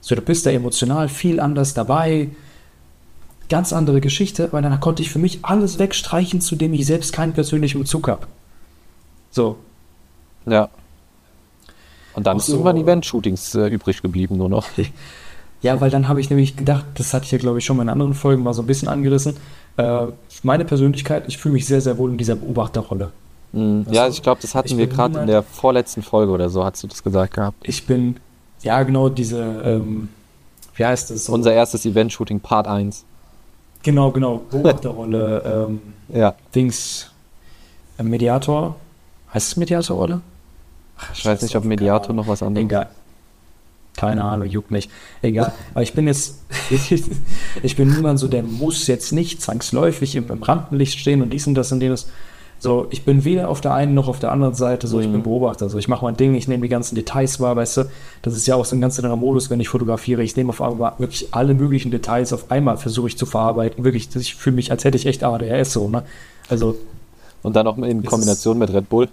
So, 0.00 0.16
du 0.16 0.22
bist 0.22 0.46
da 0.46 0.50
emotional 0.50 1.08
viel 1.08 1.38
anders 1.38 1.74
dabei. 1.74 2.30
Ganz 3.48 3.72
andere 3.72 4.00
Geschichte, 4.00 4.48
weil 4.52 4.62
dann 4.62 4.80
konnte 4.80 5.02
ich 5.02 5.10
für 5.10 5.20
mich 5.20 5.40
alles 5.42 5.78
wegstreichen, 5.78 6.40
zu 6.40 6.56
dem 6.56 6.72
ich 6.72 6.86
selbst 6.86 7.12
keinen 7.12 7.34
persönlichen 7.34 7.80
Bezug 7.80 8.08
habe. 8.08 8.26
So. 9.30 9.58
Ja. 10.46 10.70
Und 12.14 12.26
dann 12.26 12.38
ist 12.38 12.46
so, 12.46 12.54
irgendwann 12.54 12.78
Event-Shootings 12.78 13.54
äh, 13.54 13.68
übrig 13.68 14.02
geblieben, 14.02 14.36
nur 14.36 14.48
noch. 14.48 14.66
ja, 15.62 15.80
weil 15.80 15.90
dann 15.90 16.08
habe 16.08 16.20
ich 16.20 16.28
nämlich 16.28 16.56
gedacht, 16.56 16.84
das 16.94 17.14
hatte 17.14 17.24
ich 17.24 17.30
ja, 17.30 17.38
glaube 17.38 17.58
ich, 17.58 17.64
schon 17.64 17.76
mal 17.76 17.84
in 17.84 17.88
anderen 17.88 18.14
Folgen 18.14 18.42
mal 18.42 18.52
so 18.52 18.62
ein 18.62 18.66
bisschen 18.66 18.88
angerissen. 18.88 19.36
Äh, 19.76 20.06
meine 20.42 20.64
Persönlichkeit, 20.64 21.24
ich 21.28 21.38
fühle 21.38 21.54
mich 21.54 21.66
sehr, 21.66 21.80
sehr 21.80 21.96
wohl 21.98 22.10
in 22.10 22.18
dieser 22.18 22.36
Beobachterrolle. 22.36 23.10
Mhm. 23.52 23.86
Ja, 23.90 24.08
ich 24.08 24.22
glaube, 24.22 24.40
das 24.40 24.54
hatten 24.54 24.76
wir 24.76 24.86
gerade 24.86 25.20
in 25.20 25.26
der 25.26 25.42
vorletzten 25.42 26.02
Folge 26.02 26.32
oder 26.32 26.50
so, 26.50 26.64
hast 26.64 26.82
du 26.82 26.88
das 26.88 27.02
gesagt 27.02 27.34
gehabt. 27.34 27.56
Ich 27.62 27.86
bin 27.86 28.16
ja, 28.62 28.82
genau, 28.82 29.08
diese, 29.08 29.42
ähm, 29.64 30.08
wie 30.74 30.84
heißt 30.84 31.10
das? 31.10 31.26
So? 31.26 31.32
Unser 31.32 31.52
erstes 31.52 31.84
Event-Shooting, 31.84 32.40
Part 32.40 32.66
1. 32.66 33.04
Genau, 33.82 34.10
genau, 34.12 34.42
Beobachterrolle, 34.50 35.66
ähm, 35.68 35.80
ja. 36.08 36.34
Dings, 36.54 37.10
äh, 37.98 38.02
Mediator, 38.02 38.76
heißt 39.34 39.48
es 39.48 39.56
Mediatorrolle? 39.56 40.20
Ich 41.14 41.24
weiß 41.24 41.42
nicht, 41.42 41.56
ob 41.56 41.64
Mediator 41.64 42.14
noch 42.14 42.28
was 42.28 42.42
anderes 42.42 42.64
Egal. 42.64 42.88
Keine 43.96 44.24
Ahnung, 44.24 44.48
juckt 44.48 44.70
mich. 44.70 44.88
Egal. 45.20 45.52
Aber 45.74 45.82
ich 45.82 45.92
bin 45.92 46.06
jetzt, 46.06 46.40
ich 47.62 47.76
bin 47.76 47.90
niemand 47.90 48.18
so, 48.18 48.28
der 48.28 48.42
muss 48.42 48.86
jetzt 48.86 49.12
nicht 49.12 49.42
zwangsläufig 49.42 50.16
im, 50.16 50.30
im 50.30 50.42
Rampenlicht 50.42 50.98
stehen 50.98 51.22
und 51.22 51.32
dies 51.32 51.46
und 51.46 51.54
das 51.54 51.72
und 51.72 51.82
jenes. 51.82 52.08
So, 52.58 52.86
ich 52.90 53.04
bin 53.04 53.24
weder 53.24 53.48
auf 53.48 53.60
der 53.60 53.74
einen 53.74 53.92
noch 53.92 54.06
auf 54.06 54.20
der 54.20 54.30
anderen 54.30 54.54
Seite, 54.54 54.86
so, 54.86 55.00
ich 55.00 55.08
bin 55.08 55.18
mhm. 55.18 55.24
Beobachter. 55.24 55.68
So, 55.68 55.78
ich 55.78 55.88
mache 55.88 56.04
mein 56.04 56.16
Ding, 56.16 56.36
ich 56.36 56.46
nehme 56.46 56.62
die 56.62 56.68
ganzen 56.68 56.94
Details 56.94 57.40
wahr, 57.40 57.56
weißt 57.56 57.78
du. 57.78 57.84
Das 58.22 58.36
ist 58.36 58.46
ja 58.46 58.54
auch 58.54 58.64
so 58.64 58.76
ein 58.76 58.80
ganz 58.80 58.98
anderer 59.00 59.16
Modus, 59.16 59.50
wenn 59.50 59.58
ich 59.58 59.68
fotografiere. 59.68 60.22
Ich 60.22 60.36
nehme 60.36 60.50
auf 60.50 60.62
einmal 60.62 60.92
wirklich 60.98 61.34
alle 61.34 61.54
möglichen 61.54 61.90
Details 61.90 62.32
auf 62.32 62.52
einmal, 62.52 62.76
versuche 62.76 63.08
ich 63.08 63.18
zu 63.18 63.26
verarbeiten. 63.26 63.82
Wirklich, 63.82 64.14
ich 64.14 64.36
fühle 64.36 64.54
mich, 64.54 64.70
als 64.70 64.84
hätte 64.84 64.96
ich 64.96 65.06
echt 65.06 65.24
ADHS 65.24 65.72
so, 65.72 65.88
ne? 65.88 66.04
Also. 66.48 66.76
Und 67.42 67.56
dann 67.56 67.66
auch 67.66 67.76
in 67.78 68.04
Kombination 68.04 68.58
mit 68.58 68.72
Red 68.72 68.88
Bull. 68.88 69.08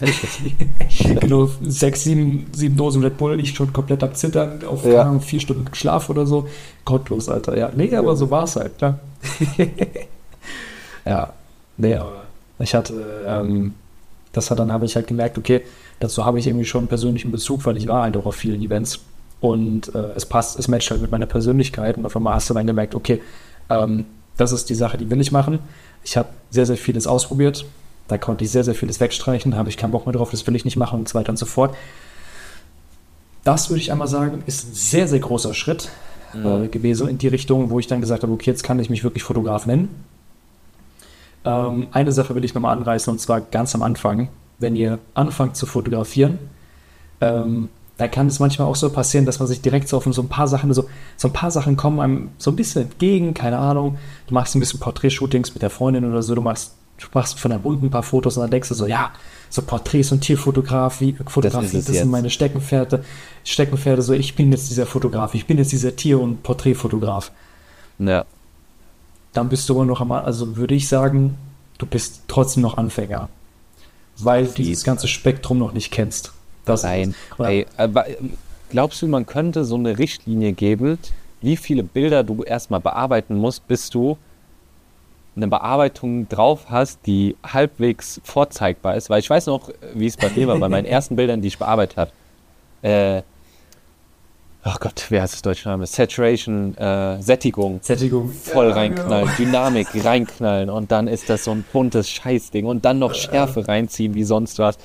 genau, 1.20 1.48
sechs, 1.62 2.02
sieben, 2.04 2.46
sieben 2.52 2.76
Dosen 2.76 3.02
Red 3.02 3.16
Bull, 3.16 3.38
ich 3.38 3.54
schon 3.54 3.72
komplett 3.72 4.02
am 4.02 4.14
Zittern, 4.14 4.64
auf 4.64 4.84
ja. 4.84 5.02
Ahnung, 5.02 5.20
vier 5.20 5.40
Stunden 5.40 5.72
Schlaf 5.74 6.10
oder 6.10 6.26
so. 6.26 6.48
Gottlos, 6.84 7.28
Alter. 7.28 7.56
Ja, 7.56 7.70
nee, 7.74 7.94
aber 7.94 8.16
so 8.16 8.30
war 8.30 8.44
es 8.44 8.56
halt, 8.56 8.76
klar. 8.76 8.98
ja, 11.06 11.32
nee, 11.76 11.94
aber 11.94 12.24
ich 12.58 12.74
hatte, 12.74 13.24
ähm, 13.26 13.74
das 14.32 14.50
hat 14.50 14.58
dann 14.58 14.72
habe 14.72 14.84
ich 14.84 14.96
halt 14.96 15.06
gemerkt, 15.06 15.38
okay, 15.38 15.62
dazu 16.00 16.24
habe 16.24 16.38
ich 16.38 16.46
irgendwie 16.46 16.64
schon 16.64 16.80
einen 16.80 16.88
persönlichen 16.88 17.30
Bezug, 17.30 17.64
weil 17.64 17.76
ich 17.76 17.86
war 17.86 18.02
halt 18.02 18.16
auch 18.16 18.26
auf 18.26 18.34
vielen 18.34 18.62
Events 18.62 19.00
und 19.40 19.94
äh, 19.94 20.12
es 20.16 20.26
passt, 20.26 20.58
es 20.58 20.68
matcht 20.68 20.90
halt 20.90 21.02
mit 21.02 21.10
meiner 21.10 21.26
Persönlichkeit 21.26 21.96
und 21.96 22.06
auf 22.06 22.16
einmal 22.16 22.34
hast 22.34 22.50
du 22.50 22.54
dann 22.54 22.66
gemerkt, 22.66 22.94
okay, 22.94 23.22
ähm, 23.70 24.06
das 24.36 24.52
ist 24.52 24.68
die 24.70 24.74
Sache, 24.74 24.98
die 24.98 25.08
will 25.08 25.20
ich 25.20 25.30
machen. 25.30 25.60
Ich 26.02 26.16
habe 26.16 26.28
sehr, 26.50 26.66
sehr 26.66 26.76
vieles 26.76 27.06
ausprobiert. 27.06 27.64
Da 28.08 28.18
konnte 28.18 28.44
ich 28.44 28.50
sehr, 28.50 28.64
sehr 28.64 28.74
vieles 28.74 29.00
wegstreichen. 29.00 29.52
Da 29.52 29.58
habe 29.58 29.68
ich 29.68 29.76
keinen 29.76 29.90
Bock 29.92 30.06
mehr 30.06 30.12
drauf, 30.12 30.30
das 30.30 30.46
will 30.46 30.56
ich 30.56 30.64
nicht 30.64 30.76
machen 30.76 31.00
und 31.00 31.08
so 31.08 31.18
weiter 31.18 31.30
und 31.30 31.38
so 31.38 31.46
fort. 31.46 31.74
Das 33.44 33.70
würde 33.70 33.80
ich 33.80 33.92
einmal 33.92 34.08
sagen, 34.08 34.42
ist 34.46 34.68
ein 34.68 34.74
sehr, 34.74 35.08
sehr 35.08 35.20
großer 35.20 35.54
Schritt 35.54 35.90
mhm. 36.32 36.64
äh, 36.64 36.68
gewesen 36.68 37.08
in 37.08 37.18
die 37.18 37.28
Richtung, 37.28 37.70
wo 37.70 37.78
ich 37.78 37.86
dann 37.86 38.00
gesagt 38.00 38.22
habe, 38.22 38.32
okay, 38.32 38.50
jetzt 38.50 38.62
kann 38.62 38.78
ich 38.78 38.90
mich 38.90 39.04
wirklich 39.04 39.22
Fotograf 39.22 39.66
nennen. 39.66 39.88
Ähm, 41.44 41.88
eine 41.92 42.12
Sache 42.12 42.34
will 42.34 42.44
ich 42.44 42.54
nochmal 42.54 42.76
anreißen 42.76 43.10
und 43.10 43.18
zwar 43.18 43.40
ganz 43.40 43.74
am 43.74 43.82
Anfang, 43.82 44.28
wenn 44.58 44.76
ihr 44.76 44.98
anfangt 45.14 45.56
zu 45.56 45.66
fotografieren, 45.66 46.38
ähm, 47.20 47.68
da 47.96 48.08
kann 48.08 48.26
es 48.26 48.40
manchmal 48.40 48.66
auch 48.66 48.76
so 48.76 48.90
passieren, 48.90 49.24
dass 49.24 49.38
man 49.38 49.46
sich 49.46 49.60
direkt 49.60 49.88
so 49.88 49.96
auf 49.96 50.04
so 50.04 50.22
ein 50.22 50.28
paar 50.28 50.48
Sachen, 50.48 50.72
so, 50.74 50.88
so 51.16 51.28
ein 51.28 51.32
paar 51.32 51.50
Sachen 51.50 51.76
kommen 51.76 52.00
einem 52.00 52.30
so 52.38 52.50
ein 52.50 52.56
bisschen 52.56 52.82
entgegen, 52.82 53.34
keine 53.34 53.58
Ahnung. 53.58 53.98
Du 54.26 54.34
machst 54.34 54.56
ein 54.56 54.60
bisschen 54.60 54.80
Porträtshootings 54.80 55.54
mit 55.54 55.62
der 55.62 55.70
Freundin 55.70 56.04
oder 56.04 56.22
so, 56.22 56.34
du 56.34 56.40
machst, 56.40 56.74
du 56.98 57.06
machst 57.12 57.38
von 57.38 57.50
deinem 57.50 57.64
Hund 57.64 57.82
ein 57.82 57.90
paar 57.90 58.02
Fotos 58.02 58.36
und 58.36 58.42
dann 58.42 58.50
denkst 58.50 58.68
du 58.68 58.74
so, 58.74 58.86
ja, 58.86 59.12
so 59.50 59.62
Porträts 59.62 60.12
und 60.12 60.20
Tierfotografie, 60.20 61.16
Fotografie, 61.26 61.76
das, 61.76 61.86
das 61.86 61.96
sind 61.96 62.10
meine 62.10 62.30
Steckenpferde, 62.30 63.04
Steckenpferde, 63.44 64.02
so 64.02 64.12
ich 64.12 64.34
bin 64.34 64.50
jetzt 64.52 64.70
dieser 64.70 64.86
Fotograf, 64.86 65.34
ich 65.34 65.46
bin 65.46 65.58
jetzt 65.58 65.72
dieser 65.72 65.94
Tier- 65.94 66.20
und 66.20 66.42
Porträtfotograf. 66.42 67.30
Ja 67.98 68.24
dann 69.34 69.48
bist 69.48 69.68
du 69.68 69.74
aber 69.74 69.84
noch 69.84 70.00
am, 70.00 70.12
also 70.12 70.56
würde 70.56 70.74
ich 70.74 70.88
sagen, 70.88 71.36
du 71.76 71.86
bist 71.86 72.22
trotzdem 72.28 72.62
noch 72.62 72.78
Anfänger. 72.78 73.28
weil 74.16 74.46
du 74.46 74.62
dieses 74.62 74.84
ganze 74.84 75.08
Spektrum 75.08 75.58
noch 75.58 75.72
nicht 75.72 75.90
kennst. 75.90 76.32
Das 76.64 76.84
Nein. 76.84 77.14
Ey, 77.38 77.66
aber 77.76 78.06
glaubst 78.70 79.02
du, 79.02 79.08
man 79.08 79.26
könnte 79.26 79.64
so 79.64 79.74
eine 79.74 79.98
Richtlinie 79.98 80.52
geben, 80.52 80.98
wie 81.42 81.56
viele 81.56 81.82
Bilder 81.82 82.22
du 82.22 82.44
erstmal 82.44 82.80
bearbeiten 82.80 83.36
musst, 83.36 83.66
bis 83.66 83.90
du 83.90 84.16
eine 85.36 85.48
Bearbeitung 85.48 86.28
drauf 86.28 86.66
hast, 86.68 87.00
die 87.06 87.36
halbwegs 87.44 88.20
vorzeigbar 88.24 88.96
ist? 88.96 89.10
Weil 89.10 89.20
ich 89.20 89.30
weiß 89.30 89.46
noch, 89.46 89.70
wie 89.94 90.06
es 90.06 90.16
bei 90.16 90.30
mir 90.30 90.46
war, 90.46 90.58
bei 90.58 90.68
meinen 90.68 90.84
ersten 90.86 91.16
Bildern, 91.16 91.40
die 91.40 91.48
ich 91.48 91.58
bearbeitet 91.58 91.96
habe. 91.96 92.10
Äh, 92.82 93.22
ach 94.62 94.78
Gott, 94.80 95.06
wer 95.08 95.22
heißt 95.22 95.34
das 95.34 95.42
deutsche 95.42 95.68
Name? 95.68 95.86
Saturation, 95.86 96.76
äh, 96.76 97.20
Sättigung. 97.22 97.80
Sättigung. 97.82 98.28
Voll 98.30 98.68
ja, 98.68 98.74
reinknallen, 98.74 99.28
ja. 99.28 99.34
Dynamik 99.36 99.88
reinknallen 100.04 100.70
und 100.70 100.92
dann 100.92 101.08
ist 101.08 101.30
das 101.30 101.44
so 101.44 101.52
ein 101.52 101.64
buntes 101.72 102.10
Scheißding 102.10 102.66
und 102.66 102.84
dann 102.84 102.98
noch 102.98 103.14
Schärfe 103.14 103.66
reinziehen 103.66 104.14
wie 104.14 104.24
sonst 104.24 104.58
was. 104.58 104.78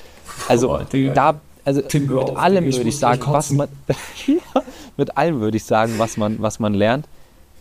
Also 0.48 0.74
oh, 0.74 0.80
da, 1.14 1.40
also 1.64 1.82
Tim, 1.82 2.06
mit 2.06 2.16
auf, 2.16 2.36
allem 2.36 2.64
würde 2.64 2.88
ich 2.88 2.98
sagen, 2.98 3.22
was 3.26 3.50
man, 3.50 3.68
mit 4.96 5.16
allem 5.16 5.40
würde 5.40 5.56
ich 5.56 5.64
sagen, 5.64 5.94
was 5.98 6.16
man, 6.16 6.40
was 6.40 6.58
man 6.58 6.74
lernt, 6.74 7.06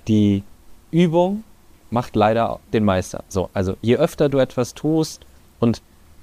die 0.08 0.44
Übung 0.92 1.44
macht 1.92 2.16
leider 2.16 2.60
den 2.74 2.86
Meister. 2.86 3.24
So, 3.30 3.50
also 3.54 3.76
je 3.82 3.98
öfter 3.98 4.30
du 4.30 4.38
etwas 4.38 4.74
tust 4.74 5.22
und 5.60 5.82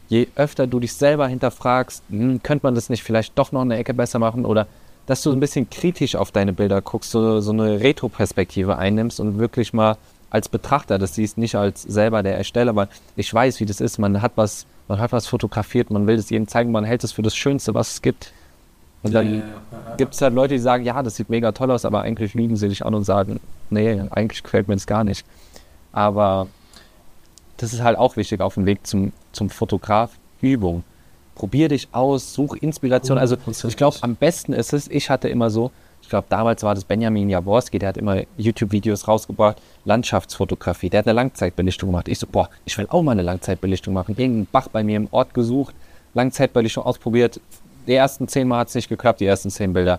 je 0.09 0.29
öfter 0.37 0.67
du 0.67 0.81
dich 0.81 0.93
selber 0.95 1.29
hinterfragst, 1.29 2.03
hm, 2.09 2.43
könnte 2.43 2.67
man 2.67 2.75
das 2.75 2.89
nicht 2.89 3.03
vielleicht 3.03 3.39
doch 3.39 3.53
noch 3.53 3.63
eine 3.63 3.77
Ecke 3.77 3.95
besser 3.95 4.19
machen 4.19 4.45
oder 4.45 4.67
dass 5.07 5.23
du 5.23 5.33
ein 5.33 5.41
bisschen 5.41 5.71
kritisch 5.71 6.17
auf 6.17 6.33
deine 6.33 6.53
Bilder 6.53 6.83
guckst, 6.83 7.11
so, 7.11 7.41
so 7.41 7.53
eine 7.53 7.81
Retro-Perspektive 7.81 8.77
einnimmst 8.77 9.21
und 9.21 9.39
wirklich 9.39 9.73
mal 9.73 9.97
als 10.31 10.49
Betrachter 10.49 10.99
das 10.99 11.15
siehst, 11.15 11.39
nicht 11.39 11.55
als 11.55 11.83
selber 11.83 12.23
der 12.23 12.37
Ersteller, 12.37 12.75
weil 12.75 12.89
ich 13.15 13.33
weiß, 13.33 13.61
wie 13.61 13.67
das 13.67 13.81
ist. 13.81 13.99
Man 13.99 14.21
hat 14.23 14.33
was, 14.35 14.67
man 14.89 14.99
hat 14.99 15.13
was 15.13 15.27
fotografiert, 15.29 15.91
man 15.91 16.07
will 16.07 16.17
es 16.17 16.31
jedem 16.31 16.49
zeigen, 16.49 16.73
man 16.73 16.85
hält 16.85 17.05
es 17.05 17.13
für 17.13 17.23
das 17.23 17.37
Schönste, 17.37 17.75
was 17.75 17.95
es 17.95 18.03
gibt. 18.03 18.33
Und 19.07 19.15
dann 19.15 19.43
gibt 19.97 20.15
es 20.15 20.21
halt 20.21 20.35
Leute, 20.35 20.55
die 20.55 20.61
sagen, 20.61 20.85
ja, 20.85 21.03
das 21.03 21.17
sieht 21.17 21.31
mega 21.31 21.53
toll 21.53 21.71
aus, 21.71 21.85
aber 21.85 22.03
eigentlich 22.03 22.35
lügen 22.35 22.57
sie 22.57 22.69
dich 22.69 22.85
an 22.85 22.95
und 22.95 23.05
sagen, 23.05 23.41
nee, 23.71 24.03
eigentlich 24.11 24.43
gefällt 24.43 24.69
mir 24.69 24.75
das 24.75 24.87
gar 24.87 25.05
nicht. 25.05 25.25
Aber 25.93 26.49
das 27.57 27.73
ist 27.73 27.83
halt 27.83 27.97
auch 27.97 28.17
wichtig 28.17 28.41
auf 28.41 28.55
dem 28.55 28.67
Weg 28.67 28.87
zum, 28.87 29.13
zum 29.33 29.51
Fotograf. 29.51 30.11
Übung. 30.41 30.83
Probier 31.35 31.69
dich 31.69 31.89
aus, 31.93 32.35
such 32.35 32.57
Inspiration. 32.57 33.19
Also 33.19 33.37
ich 33.67 33.77
glaube, 33.77 33.97
am 34.01 34.17
besten 34.17 34.53
ist 34.53 34.73
es, 34.73 34.89
ich 34.89 35.09
hatte 35.11 35.29
immer 35.29 35.51
so, 35.51 35.71
ich 36.03 36.09
glaube, 36.09 36.27
damals 36.29 36.63
war 36.63 36.75
das 36.75 36.85
Benjamin 36.85 37.29
Jaworski, 37.29 37.79
der 37.79 37.91
hat 37.91 37.97
immer 37.97 38.23
YouTube-Videos 38.37 39.09
rausgebracht, 39.09 39.61
Landschaftsfotografie. 39.85 40.89
Der 40.89 40.99
hat 40.99 41.07
eine 41.07 41.15
Langzeitbelichtung 41.15 41.91
gemacht. 41.91 42.09
Ich 42.09 42.19
so, 42.19 42.27
boah, 42.27 42.49
ich 42.65 42.77
will 42.79 42.87
auch 42.91 43.03
mal 43.03 43.13
eine 43.13 43.23
Langzeitbelichtung 43.23 43.93
machen. 43.93 44.15
Irgendeinen 44.17 44.47
Bach 44.51 44.69
bei 44.69 44.85
mir 44.85 44.97
im 44.97 45.09
Ort 45.11 45.35
gesucht, 45.35 45.75
Langzeitbelichtung 46.15 46.85
ausprobiert. 46.85 47.41
Die 47.87 47.95
ersten 47.95 48.29
zehn 48.29 48.49
Mal 48.49 48.61
hat 48.61 48.69
es 48.69 48.75
nicht 48.75 48.89
geklappt, 48.89 49.21
die 49.21 49.27
ersten 49.27 49.51
zehn 49.51 49.73
Bilder 49.73 49.99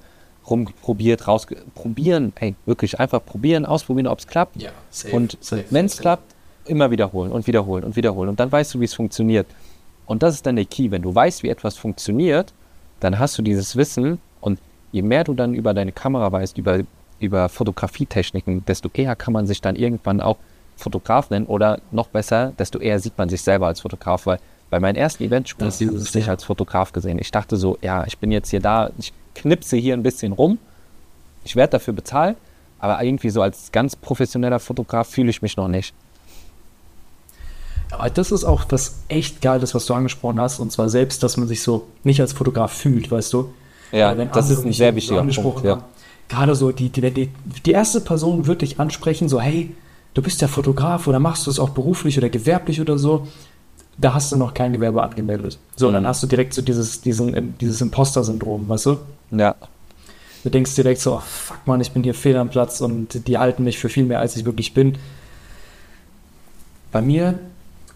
rumprobiert, 0.49 1.27
raus 1.27 1.45
probieren, 1.75 2.33
hey, 2.37 2.55
wirklich 2.65 2.99
einfach 2.99 3.23
probieren, 3.23 3.65
ausprobieren, 3.65 4.07
ob 4.07 4.19
es 4.19 4.27
klappt. 4.27 4.61
Ja, 4.61 4.71
safe, 4.89 5.15
und 5.15 5.37
wenn 5.69 5.85
es 5.85 5.97
klappt, 5.97 6.35
immer 6.65 6.91
wiederholen 6.91 7.31
und 7.31 7.47
wiederholen 7.47 7.83
und 7.83 7.95
wiederholen. 7.95 8.29
Und 8.29 8.39
dann 8.39 8.51
weißt 8.51 8.73
du, 8.73 8.79
wie 8.79 8.85
es 8.85 8.93
funktioniert. 8.93 9.47
Und 10.05 10.23
das 10.23 10.35
ist 10.35 10.45
dann 10.45 10.55
der 10.55 10.65
Key. 10.65 10.91
Wenn 10.91 11.01
du 11.01 11.13
weißt, 11.13 11.43
wie 11.43 11.49
etwas 11.49 11.77
funktioniert, 11.77 12.53
dann 12.99 13.19
hast 13.19 13.37
du 13.37 13.41
dieses 13.41 13.75
Wissen 13.75 14.19
und 14.41 14.59
je 14.91 15.01
mehr 15.01 15.23
du 15.23 15.33
dann 15.33 15.53
über 15.53 15.73
deine 15.73 15.91
Kamera 15.91 16.31
weißt, 16.31 16.57
über, 16.57 16.79
über 17.19 17.49
Fotografietechniken, 17.49 18.65
desto 18.65 18.89
eher 18.93 19.15
kann 19.15 19.33
man 19.33 19.47
sich 19.47 19.61
dann 19.61 19.75
irgendwann 19.75 20.21
auch 20.21 20.37
Fotograf 20.77 21.29
nennen 21.29 21.47
oder 21.47 21.79
noch 21.91 22.07
besser, 22.07 22.53
desto 22.57 22.79
eher 22.79 22.99
sieht 22.99 23.17
man 23.17 23.29
sich 23.29 23.41
selber 23.41 23.67
als 23.67 23.81
Fotograf, 23.81 24.25
weil 24.25 24.39
bei 24.69 24.79
meinen 24.79 24.95
ersten 24.95 25.23
Events 25.23 25.55
habe 25.59 25.69
ich 25.69 26.13
mich 26.13 26.29
als 26.29 26.43
Fotograf 26.43 26.91
gesehen. 26.91 27.19
Ich 27.19 27.31
dachte 27.31 27.55
so, 27.57 27.77
ja, 27.81 28.05
ich 28.05 28.17
bin 28.17 28.31
jetzt 28.31 28.49
hier 28.49 28.59
da, 28.59 28.91
ich 28.97 29.13
knipse 29.35 29.77
hier 29.77 29.93
ein 29.93 30.03
bisschen 30.03 30.33
rum. 30.33 30.57
Ich 31.45 31.55
werde 31.55 31.71
dafür 31.71 31.93
bezahlt, 31.93 32.35
aber 32.79 33.01
irgendwie 33.01 33.29
so 33.29 33.41
als 33.41 33.71
ganz 33.71 33.95
professioneller 33.95 34.59
Fotograf 34.59 35.07
fühle 35.07 35.29
ich 35.29 35.41
mich 35.41 35.55
noch 35.55 35.69
nicht. 35.69 35.93
Aber 37.91 38.09
das 38.09 38.31
ist 38.31 38.43
auch 38.43 38.65
was 38.69 38.97
echt 39.07 39.41
Geiles, 39.41 39.73
was 39.73 39.85
du 39.85 39.93
angesprochen 39.93 40.41
hast, 40.41 40.59
und 40.59 40.73
zwar 40.73 40.89
selbst, 40.89 41.23
dass 41.23 41.37
man 41.37 41.47
sich 41.47 41.63
so 41.63 41.87
nicht 42.03 42.19
als 42.19 42.33
Fotograf 42.33 42.73
fühlt, 42.73 43.09
weißt 43.09 43.31
du? 43.31 43.53
Ja, 43.93 44.13
das 44.13 44.49
ist 44.49 44.65
ein 44.65 44.73
sehr 44.73 44.93
wichtiger 44.93 45.23
Punkt. 45.23 45.63
Ja. 45.63 45.83
Gerade 46.27 46.55
so, 46.55 46.73
die, 46.73 46.89
die, 46.89 47.09
die, 47.11 47.29
die 47.65 47.71
erste 47.71 48.01
Person 48.01 48.45
wird 48.45 48.61
dich 48.61 48.81
ansprechen, 48.81 49.29
so, 49.29 49.39
hey, 49.39 49.73
du 50.13 50.21
bist 50.21 50.41
ja 50.41 50.49
Fotograf 50.49 51.07
oder 51.07 51.19
machst 51.19 51.47
du 51.47 51.51
es 51.51 51.59
auch 51.59 51.69
beruflich 51.69 52.17
oder 52.17 52.27
gewerblich 52.27 52.81
oder 52.81 52.97
so 52.97 53.25
da 53.97 54.13
hast 54.13 54.31
du 54.31 54.35
noch 54.35 54.53
kein 54.53 54.73
Gewerbe 54.73 55.01
angemeldet. 55.01 55.57
So, 55.75 55.87
und 55.87 55.93
dann 55.93 56.05
hast 56.05 56.21
du 56.21 56.27
direkt 56.27 56.53
so 56.53 56.61
dieses, 56.61 57.01
diesen, 57.01 57.57
dieses 57.57 57.81
Imposter-Syndrom, 57.81 58.69
weißt 58.69 58.85
du? 58.85 58.97
Ja. 59.31 59.55
Du 60.43 60.49
denkst 60.49 60.75
direkt 60.75 61.01
so, 61.01 61.15
oh, 61.15 61.21
fuck 61.25 61.59
man, 61.65 61.81
ich 61.81 61.91
bin 61.91 62.03
hier 62.03 62.13
fehl 62.13 62.37
am 62.37 62.49
Platz 62.49 62.79
und 62.81 63.27
die 63.27 63.37
halten 63.37 63.63
mich 63.63 63.79
für 63.79 63.89
viel 63.89 64.05
mehr, 64.05 64.19
als 64.19 64.37
ich 64.37 64.45
wirklich 64.45 64.73
bin. 64.73 64.97
Bei 66.91 67.01
mir, 67.01 67.39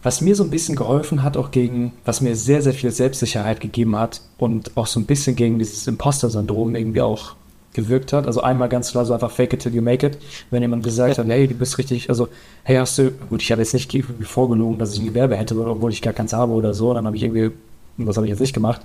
was 0.02 0.20
mir 0.20 0.34
so 0.34 0.42
ein 0.42 0.50
bisschen 0.50 0.74
geholfen 0.74 1.22
hat, 1.22 1.36
auch 1.36 1.52
gegen, 1.52 1.92
was 2.04 2.20
mir 2.20 2.34
sehr, 2.34 2.60
sehr 2.62 2.74
viel 2.74 2.90
Selbstsicherheit 2.90 3.60
gegeben 3.60 3.96
hat 3.96 4.20
und 4.38 4.76
auch 4.76 4.88
so 4.88 4.98
ein 4.98 5.06
bisschen 5.06 5.36
gegen 5.36 5.58
dieses 5.58 5.86
Imposter-Syndrom 5.86 6.74
irgendwie 6.74 7.00
auch 7.00 7.36
gewirkt 7.72 8.12
hat. 8.12 8.26
Also 8.26 8.42
einmal 8.42 8.68
ganz 8.68 8.90
klar 8.90 9.04
so 9.04 9.14
einfach 9.14 9.30
fake 9.30 9.54
it 9.54 9.60
till 9.60 9.74
you 9.74 9.82
make 9.82 10.06
it. 10.06 10.18
Wenn 10.50 10.62
jemand 10.62 10.84
gesagt 10.84 11.18
hat, 11.18 11.26
hey, 11.28 11.48
du 11.48 11.54
bist 11.54 11.78
richtig, 11.78 12.08
also, 12.08 12.28
hey, 12.64 12.76
hast 12.76 12.98
du, 12.98 13.10
gut, 13.30 13.42
ich 13.42 13.50
habe 13.50 13.62
jetzt 13.62 13.74
nicht 13.74 13.92
vorgelogen, 14.22 14.78
dass 14.78 14.94
ich 14.94 15.00
ein 15.00 15.06
Gewerbe 15.06 15.36
hätte, 15.36 15.56
obwohl 15.58 15.92
ich 15.92 16.02
gar 16.02 16.12
keins 16.12 16.32
habe 16.32 16.52
oder 16.52 16.74
so, 16.74 16.92
dann 16.94 17.06
habe 17.06 17.16
ich 17.16 17.22
irgendwie, 17.22 17.50
was 17.96 18.16
habe 18.16 18.26
ich 18.26 18.30
jetzt 18.30 18.40
nicht 18.40 18.54
gemacht. 18.54 18.80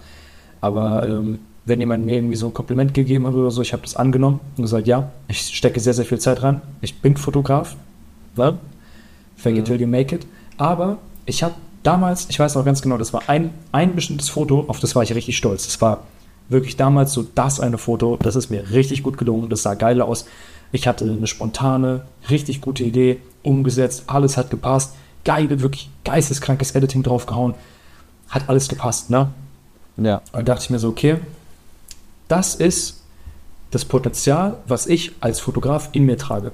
Aber 0.62 1.08
ähm, 1.08 1.39
wenn 1.65 1.79
jemand 1.79 2.06
mir 2.06 2.15
irgendwie 2.15 2.36
so 2.36 2.48
ein 2.48 2.53
Kompliment 2.53 2.94
gegeben 2.94 3.27
hat 3.27 3.34
oder 3.34 3.51
so, 3.51 3.62
ich 3.62 3.74
habe 3.74 3.84
das 3.84 3.96
angenommen 3.96 4.39
und 4.56 4.63
gesagt, 4.63 4.88
ja, 4.88 5.12
ich 5.27 5.41
stecke 5.41 5.79
sehr, 5.79 5.94
sehr 5.94 6.06
viel 6.06 6.20
Zeit 6.20 6.41
rein. 6.41 6.62
Ich 6.82 7.00
bin 7.01 7.17
Fotograf. 7.17 7.75
Well, 8.36 8.58
fake 9.36 9.53
mhm. 9.53 9.60
it 9.60 9.65
till 9.65 9.82
you 9.82 9.88
make 9.88 10.15
it. 10.15 10.25
Aber 10.58 10.98
ich 11.25 11.44
habe 11.44 11.56
damals, 11.84 12.27
ich 12.29 12.39
weiß 12.39 12.56
noch 12.56 12.65
ganz 12.65 12.82
genau, 12.82 12.98
das 12.98 13.13
war 13.13 13.24
ein, 13.27 13.51
ein 13.72 13.96
bestimmtes 13.96 14.29
Foto, 14.29 14.65
auf 14.67 14.79
das 14.79 14.96
war 14.96 15.03
ich 15.03 15.13
richtig 15.13 15.38
stolz. 15.38 15.65
Das 15.65 15.79
war 15.82 16.03
wirklich 16.50 16.77
damals 16.77 17.13
so 17.13 17.25
das 17.36 17.60
eine 17.60 17.77
Foto, 17.77 18.18
das 18.18 18.36
ist 18.36 18.50
mir 18.50 18.72
richtig 18.72 19.04
gut 19.04 19.18
gelungen, 19.18 19.50
das 19.50 19.63
sah 19.63 19.74
geil 19.74 20.01
aus. 20.01 20.25
Ich 20.72 20.88
hatte 20.88 21.06
eine 21.06 21.27
spontane, 21.27 22.06
richtig 22.30 22.62
gute 22.62 22.84
Idee 22.84 23.20
umgesetzt, 23.44 24.04
alles 24.08 24.38
hat 24.38 24.50
gepasst, 24.50 24.94
geile, 25.24 25.62
wirklich 25.62 25.89
geisteskrankes 26.04 26.72
Editing 26.72 27.04
draufgehauen, 27.04 27.54
hat 28.30 28.50
alles 28.50 28.68
gepasst, 28.68 29.10
ne? 29.10 29.30
Ja. 29.98 30.18
Und 30.32 30.48
da 30.48 30.54
dachte 30.54 30.63
ich 30.66 30.70
mir 30.70 30.80
so, 30.80 30.89
okay, 30.89 31.18
das 32.27 32.56
ist 32.56 33.01
das 33.72 33.86
Potenzial, 33.86 34.58
was 34.68 34.88
ich 34.88 35.12
als 35.20 35.39
Fotograf 35.39 35.89
in 35.92 36.06
mir 36.06 36.18
trage. 36.18 36.51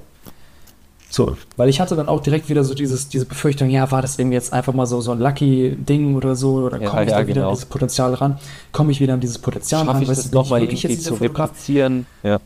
So, 1.14 1.36
weil 1.56 1.68
ich 1.68 1.80
hatte 1.80 1.94
dann 1.94 2.08
auch 2.08 2.20
direkt 2.20 2.48
wieder 2.48 2.64
so 2.64 2.74
dieses, 2.74 3.06
diese 3.06 3.24
Befürchtung, 3.24 3.70
ja, 3.70 3.88
war 3.92 4.02
das 4.02 4.18
irgendwie 4.18 4.34
jetzt 4.34 4.52
einfach 4.52 4.74
mal 4.74 4.84
so, 4.84 5.00
so 5.00 5.12
ein 5.12 5.20
Lucky-Ding 5.20 6.16
oder 6.16 6.34
so, 6.34 6.54
oder 6.54 6.80
ja, 6.80 6.88
komme 6.88 7.04
ich 7.04 7.10
ja, 7.10 7.20
da 7.20 7.26
wieder 7.28 7.34
genau. 7.34 7.48
an 7.50 7.54
dieses 7.54 7.68
Potenzial 7.68 8.14
ran? 8.14 8.36
Komme 8.72 8.90
ich 8.90 8.98
wieder 8.98 9.14
an 9.14 9.20
dieses 9.20 9.38
Potenzial 9.38 9.84
Schaff 9.84 9.94
ran? 9.94 10.02
Ich 10.02 10.08
das 10.08 10.32
noch 10.32 10.50
mal 10.50 10.60
ich 10.64 10.82
jetzt 10.82 11.04
zu 11.04 11.14
replizieren? 11.14 12.06
Ja. 12.24 12.40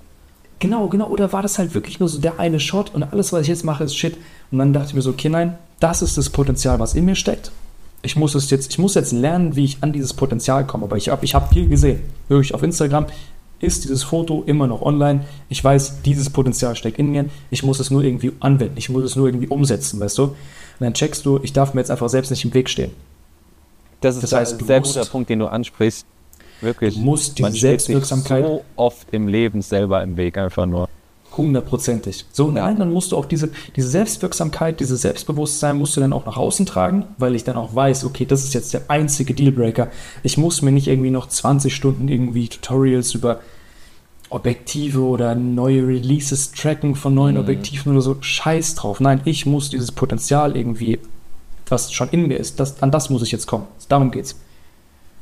Genau, 0.59 0.89
genau. 0.89 1.09
Oder 1.09 1.33
war 1.33 1.41
das 1.41 1.59
halt 1.59 1.73
wirklich 1.73 1.99
nur 1.99 2.11
so 2.11 2.21
der 2.21 2.41
eine 2.41 2.61
Shot 2.61 2.95
und 2.95 3.05
alles, 3.05 3.33
was 3.33 3.41
ich 3.41 3.49
jetzt 3.49 3.65
mache, 3.65 3.85
ist 3.85 3.97
Shit? 3.97 4.19
Und 4.51 4.59
dann 4.59 4.75
dachte 4.75 4.89
ich 4.89 4.95
mir 4.95 5.01
so, 5.01 5.11
okay, 5.13 5.31
nein, 5.31 5.57
das 5.81 6.03
ist 6.03 6.19
das 6.19 6.29
Potenzial, 6.29 6.79
was 6.79 6.95
in 6.95 7.07
mir 7.07 7.15
steckt. 7.15 7.51
Ich 8.03 8.17
muss 8.17 8.35
es 8.35 8.51
jetzt, 8.51 8.71
ich 8.71 8.79
muss 8.79 8.95
jetzt 8.95 9.13
lernen, 9.13 9.57
wie 9.57 9.65
ich 9.65 9.79
an 9.81 9.95
dieses 9.95 10.13
Potenzial 10.13 10.67
komme. 10.67 10.85
Aber 10.85 10.99
ich 10.99 11.09
habe 11.09 11.25
ich 11.25 11.35
hab 11.35 11.55
viel 11.55 11.71
gesehen, 11.71 12.03
wirklich 12.29 12.53
auf 12.53 12.63
Instagram 12.63 13.07
ist 13.61 13.85
dieses 13.85 14.03
Foto 14.03 14.45
immer 14.47 14.67
noch 14.67 14.83
online. 14.83 15.25
Ich 15.49 15.63
weiß, 15.63 16.03
dieses 16.03 16.31
Potenzial 16.31 16.77
steckt 16.77 16.99
in 16.99 17.11
mir. 17.11 17.27
Ich 17.51 17.63
muss 17.63 17.81
es 17.81 17.91
nur 17.91 18.05
irgendwie 18.05 18.33
anwenden. 18.41 18.77
Ich 18.77 18.89
muss 18.89 19.05
es 19.05 19.17
nur 19.17 19.27
irgendwie 19.27 19.49
umsetzen, 19.49 20.01
weißt 20.01 20.19
du? 20.19 20.25
Und 20.25 20.37
dann 20.81 20.95
checkst 20.95 21.27
du, 21.27 21.41
ich 21.43 21.53
darf 21.53 21.75
mir 21.75 21.81
jetzt 21.81 21.91
einfach 21.91 22.09
selbst 22.09 22.31
nicht 22.31 22.45
im 22.45 22.55
Weg 22.55 22.71
stehen. 22.71 22.93
Das 24.01 24.15
ist 24.15 24.23
das 24.23 24.33
heißt, 24.33 24.61
ein 24.61 24.67
sehr 24.67 24.81
guter 24.81 25.05
Punkt, 25.07 25.29
den 25.29 25.41
du 25.41 25.47
ansprichst. 25.47 26.07
Wirklich. 26.61 26.95
Du 26.95 27.01
musst 27.01 27.39
die 27.39 27.45
Selbstwirksamkeit. 27.45 28.45
so 28.45 28.65
oft 28.77 29.09
im 29.13 29.29
Leben 29.29 29.63
selber 29.63 30.03
im 30.03 30.17
Weg, 30.17 30.39
einfach 30.39 30.67
nur. 30.67 30.89
Hundertprozentig. 31.39 32.27
So, 32.33 32.51
nein, 32.51 32.79
dann 32.79 32.93
musst 32.93 33.13
du 33.13 33.17
auch 33.17 33.25
diese, 33.25 33.51
diese 33.77 33.89
Selbstwirksamkeit, 33.89 34.81
dieses 34.81 35.03
Selbstbewusstsein 35.03 35.79
musst 35.79 35.97
du 35.97 36.01
dann 36.01 36.13
auch 36.13 36.27
nach 36.27 36.37
außen 36.37 36.67
tragen, 36.67 37.05
weil 37.17 37.37
ich 37.37 37.45
dann 37.45 37.57
auch 37.57 37.75
weiß, 37.77 38.05
okay, 38.05 38.27
das 38.27 38.43
ist 38.43 38.55
jetzt 38.55 38.75
der 38.75 38.91
einzige 38.91 39.35
Dealbreaker. 39.35 39.89
Ich 40.25 40.37
muss 40.37 40.63
mir 40.63 40.73
nicht 40.73 40.89
irgendwie 40.89 41.13
noch 41.13 41.29
20 41.29 41.73
Stunden 41.73 42.09
irgendwie 42.09 42.49
Tutorials 42.49 43.15
über 43.15 43.41
Objektive 44.31 45.01
oder 45.01 45.37
neue 45.37 45.87
Releases 45.87 46.51
tracken 46.51 46.97
von 46.97 47.15
neuen 47.15 47.37
mhm. 47.37 47.43
Objektiven 47.43 47.93
oder 47.93 48.03
so. 48.03 48.17
Scheiß 48.21 48.75
drauf. 48.75 48.99
Nein, 48.99 49.21
ich 49.25 49.47
muss 49.47 49.71
dieses 49.71 49.93
Potenzial 49.93 50.57
irgendwie, 50.57 50.99
was 51.69 51.93
schon 51.93 52.09
in 52.11 52.27
mir 52.27 52.39
ist, 52.39 52.59
das, 52.59 52.83
an 52.83 52.91
das 52.91 53.11
muss 53.11 53.23
ich 53.23 53.31
jetzt 53.31 53.47
kommen. 53.47 53.69
Darum 53.89 54.11
geht's. 54.11 54.35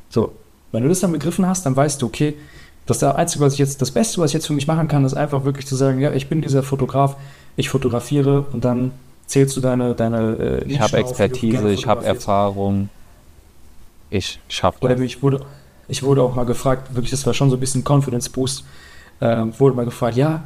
So, 0.09 0.33
wenn 0.71 0.81
du 0.81 0.89
das 0.89 0.99
dann 0.99 1.11
begriffen 1.11 1.45
hast, 1.45 1.67
dann 1.67 1.75
weißt 1.75 2.01
du, 2.01 2.07
okay, 2.07 2.33
das 2.87 3.03
Einzige, 3.03 3.43
was 3.43 3.53
ich 3.53 3.59
jetzt, 3.59 3.81
das 3.81 3.91
Beste, 3.91 4.19
was 4.21 4.31
ich 4.31 4.33
jetzt 4.33 4.47
für 4.47 4.53
mich 4.53 4.67
machen 4.67 4.87
kann, 4.87 5.05
ist 5.05 5.13
einfach 5.13 5.43
wirklich 5.43 5.67
zu 5.67 5.75
sagen, 5.75 5.99
ja, 5.99 6.11
ich 6.13 6.29
bin 6.29 6.41
dieser 6.41 6.63
Fotograf, 6.63 7.17
ich 7.55 7.69
fotografiere 7.69 8.45
und 8.51 8.65
dann 8.65 8.91
zählst 9.25 9.55
du 9.57 9.61
deine, 9.61 9.93
deine 9.93 10.63
äh, 10.63 10.63
Ich 10.65 10.79
habe 10.79 10.97
Expertise, 10.97 11.69
ich 11.69 11.85
habe 11.85 12.05
Erfahrung. 12.05 12.89
ich 14.09 14.39
schaffe 14.47 14.79
das. 14.81 14.91
Oder 14.91 15.01
ich 15.01 15.21
wurde, 15.21 15.45
ich 15.87 16.01
wurde 16.01 16.23
auch 16.23 16.33
mal 16.33 16.45
gefragt, 16.45 16.95
wirklich, 16.95 17.11
das 17.11 17.25
war 17.25 17.33
schon 17.33 17.49
so 17.49 17.57
ein 17.57 17.59
bisschen 17.59 17.83
Confidence 17.85 18.29
Boost, 18.29 18.63
äh, 19.19 19.43
wurde 19.57 19.75
mal 19.75 19.85
gefragt, 19.85 20.15
ja, 20.15 20.45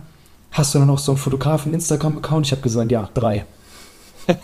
hast 0.52 0.74
du 0.74 0.80
dann 0.80 0.88
noch 0.88 1.00
so 1.00 1.12
einen 1.12 1.20
Fotografen 1.20 1.74
Instagram-Account? 1.74 2.48
Ich 2.48 2.52
habe 2.52 2.62
gesagt, 2.62 2.92
ja, 2.92 3.10
drei. 3.14 3.46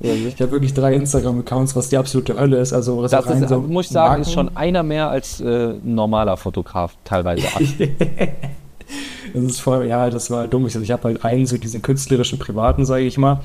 ich 0.00 0.40
habe 0.40 0.52
wirklich 0.52 0.74
drei 0.74 0.94
Instagram-Accounts, 0.94 1.74
was 1.74 1.88
die 1.88 1.96
absolute 1.96 2.38
Hölle 2.38 2.58
ist. 2.58 2.72
Also 2.72 3.06
das 3.06 3.26
ist, 3.26 3.48
so 3.48 3.60
muss 3.60 3.86
ich 3.86 3.92
sagen, 3.92 4.08
Marken. 4.08 4.22
ist 4.22 4.32
schon 4.32 4.56
einer 4.56 4.82
mehr 4.82 5.10
als 5.10 5.40
äh, 5.40 5.70
ein 5.72 5.94
normaler 5.94 6.36
Fotograf 6.36 6.96
teilweise. 7.04 7.46
das 9.34 9.42
ist 9.42 9.60
voll, 9.60 9.86
ja, 9.86 10.08
das 10.08 10.30
war 10.30 10.46
dumm. 10.46 10.66
Ich 10.66 10.90
habe 10.92 11.02
halt 11.04 11.24
einen, 11.24 11.46
so 11.46 11.56
diesen 11.56 11.82
künstlerischen 11.82 12.38
Privaten, 12.38 12.84
sage 12.84 13.04
ich 13.04 13.18
mal. 13.18 13.40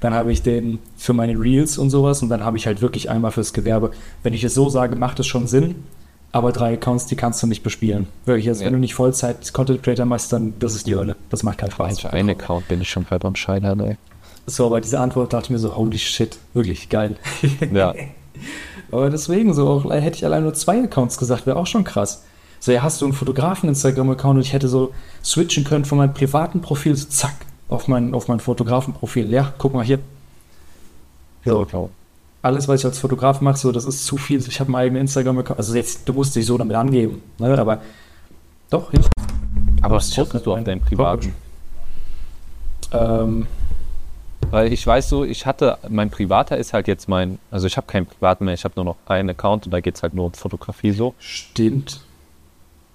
Dann 0.00 0.12
habe 0.12 0.30
ich 0.32 0.42
den 0.42 0.80
für 0.96 1.14
meine 1.14 1.38
Reels 1.40 1.78
und 1.78 1.88
sowas 1.88 2.22
und 2.22 2.28
dann 2.28 2.44
habe 2.44 2.58
ich 2.58 2.66
halt 2.66 2.82
wirklich 2.82 3.08
einmal 3.08 3.30
fürs 3.30 3.54
Gewerbe. 3.54 3.92
Wenn 4.22 4.34
ich 4.34 4.44
es 4.44 4.52
so 4.52 4.68
sage, 4.68 4.96
macht 4.96 5.18
es 5.20 5.26
schon 5.26 5.46
Sinn, 5.46 5.76
aber 6.32 6.52
drei 6.52 6.74
Accounts, 6.74 7.06
die 7.06 7.16
kannst 7.16 7.42
du 7.42 7.46
nicht 7.46 7.62
bespielen. 7.62 8.08
Wirklich, 8.26 8.48
also 8.48 8.60
ja. 8.60 8.66
wenn 8.66 8.74
du 8.74 8.80
nicht 8.80 8.94
Vollzeit 8.94 9.54
Content 9.54 9.82
Creator 9.82 10.04
machst, 10.04 10.32
dann 10.34 10.52
das 10.58 10.74
ist 10.74 10.86
die 10.86 10.96
Hölle. 10.96 11.16
Das 11.30 11.42
macht 11.42 11.58
keinen 11.58 11.70
Spaß. 11.70 12.00
Für 12.00 12.12
einen 12.12 12.30
Account 12.30 12.68
bin 12.68 12.82
ich 12.82 12.90
schon 12.90 13.08
halb 13.08 13.24
am 13.24 13.36
Scheitern, 13.36 13.80
ey. 13.80 13.96
So, 14.46 14.66
aber 14.66 14.80
diese 14.80 15.00
Antwort 15.00 15.32
dachte 15.32 15.46
ich 15.46 15.50
mir 15.50 15.58
so, 15.58 15.76
holy 15.76 15.98
shit, 15.98 16.38
wirklich 16.52 16.88
geil. 16.88 17.16
Ja. 17.72 17.94
aber 18.90 19.10
deswegen 19.10 19.54
so, 19.54 19.68
auch, 19.68 19.90
hätte 19.90 20.16
ich 20.16 20.24
allein 20.24 20.42
nur 20.42 20.54
zwei 20.54 20.82
Accounts 20.82 21.18
gesagt, 21.18 21.46
wäre 21.46 21.56
auch 21.56 21.66
schon 21.66 21.84
krass. 21.84 22.24
So, 22.60 22.72
ja, 22.72 22.82
hast 22.82 23.00
du 23.00 23.06
einen 23.06 23.14
Fotografen-Instagram-Account 23.14 24.36
und 24.36 24.42
ich 24.42 24.52
hätte 24.52 24.68
so 24.68 24.92
switchen 25.22 25.64
können 25.64 25.84
von 25.84 25.98
meinem 25.98 26.14
privaten 26.14 26.60
Profil, 26.60 26.96
so 26.96 27.08
zack, 27.08 27.34
auf 27.68 27.88
mein, 27.88 28.14
auf 28.14 28.28
mein 28.28 28.40
Fotografen-Profil. 28.40 29.30
Ja, 29.30 29.52
guck 29.58 29.74
mal 29.74 29.84
hier. 29.84 29.98
So, 31.44 31.66
ja, 31.70 31.88
alles, 32.44 32.68
was 32.68 32.80
ich 32.80 32.86
als 32.86 32.98
Fotograf 32.98 33.40
mache, 33.40 33.56
so, 33.56 33.72
das 33.72 33.84
ist 33.86 34.04
zu 34.04 34.18
viel. 34.18 34.38
Ich 34.46 34.60
habe 34.60 34.70
meinen 34.70 34.86
eigenen 34.86 35.00
Instagram-Account. 35.02 35.58
Also 35.58 35.74
jetzt, 35.74 36.08
du 36.08 36.12
musst 36.12 36.36
dich 36.36 36.44
so 36.44 36.58
damit 36.58 36.76
angeben. 36.76 37.22
Ne? 37.38 37.58
Aber 37.58 37.80
doch, 38.70 38.92
ja. 38.92 39.00
Aber 39.80 39.96
was 39.96 40.14
postest 40.14 40.46
du 40.46 40.54
auf 40.54 40.64
deinem 40.64 40.80
privaten? 40.80 41.34
Ähm, 42.92 43.46
Weil 44.54 44.72
ich 44.72 44.86
weiß 44.86 45.08
so, 45.08 45.24
ich 45.24 45.46
hatte, 45.46 45.78
mein 45.88 46.10
privater 46.10 46.56
ist 46.56 46.72
halt 46.72 46.86
jetzt 46.86 47.08
mein, 47.08 47.40
also 47.50 47.66
ich 47.66 47.76
habe 47.76 47.88
keinen 47.88 48.06
privaten 48.06 48.44
mehr, 48.44 48.54
ich 48.54 48.62
habe 48.62 48.74
nur 48.76 48.84
noch 48.84 48.96
einen 49.06 49.30
Account 49.30 49.66
und 49.66 49.72
da 49.72 49.80
geht 49.80 49.96
es 49.96 50.02
halt 50.04 50.14
nur 50.14 50.26
um 50.26 50.32
Fotografie 50.32 50.92
so. 50.92 51.12
Stimmt. 51.18 52.00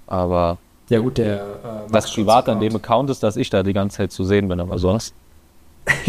Aber 0.07 0.57
ja 0.87 0.99
gut, 0.99 1.17
der 1.17 1.35
äh, 1.35 1.91
das 1.91 2.13
privat 2.13 2.47
an 2.47 2.61
dem 2.61 2.73
Account 2.77 3.09
ist, 3.09 3.23
dass 3.23 3.35
ich 3.35 3.49
da 3.49 3.61
die 3.61 3.73
ganze 3.73 3.97
Zeit 3.97 4.13
zu 4.13 4.23
sehen 4.23 4.47
bin, 4.47 4.61
aber 4.61 4.79
sonst. 4.79 5.13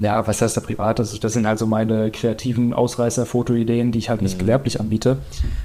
ja, 0.00 0.26
was 0.26 0.42
heißt 0.42 0.56
da 0.56 0.60
privat? 0.60 0.98
Das, 0.98 1.20
das 1.20 1.32
sind 1.32 1.46
also 1.46 1.64
meine 1.64 2.10
kreativen 2.10 2.74
Ausreißer-Fotoideen, 2.74 3.92
die 3.92 4.00
ich 4.00 4.10
halt 4.10 4.22
nicht 4.22 4.38
mhm. 4.38 4.40
gewerblich 4.40 4.80
anbiete 4.80 5.18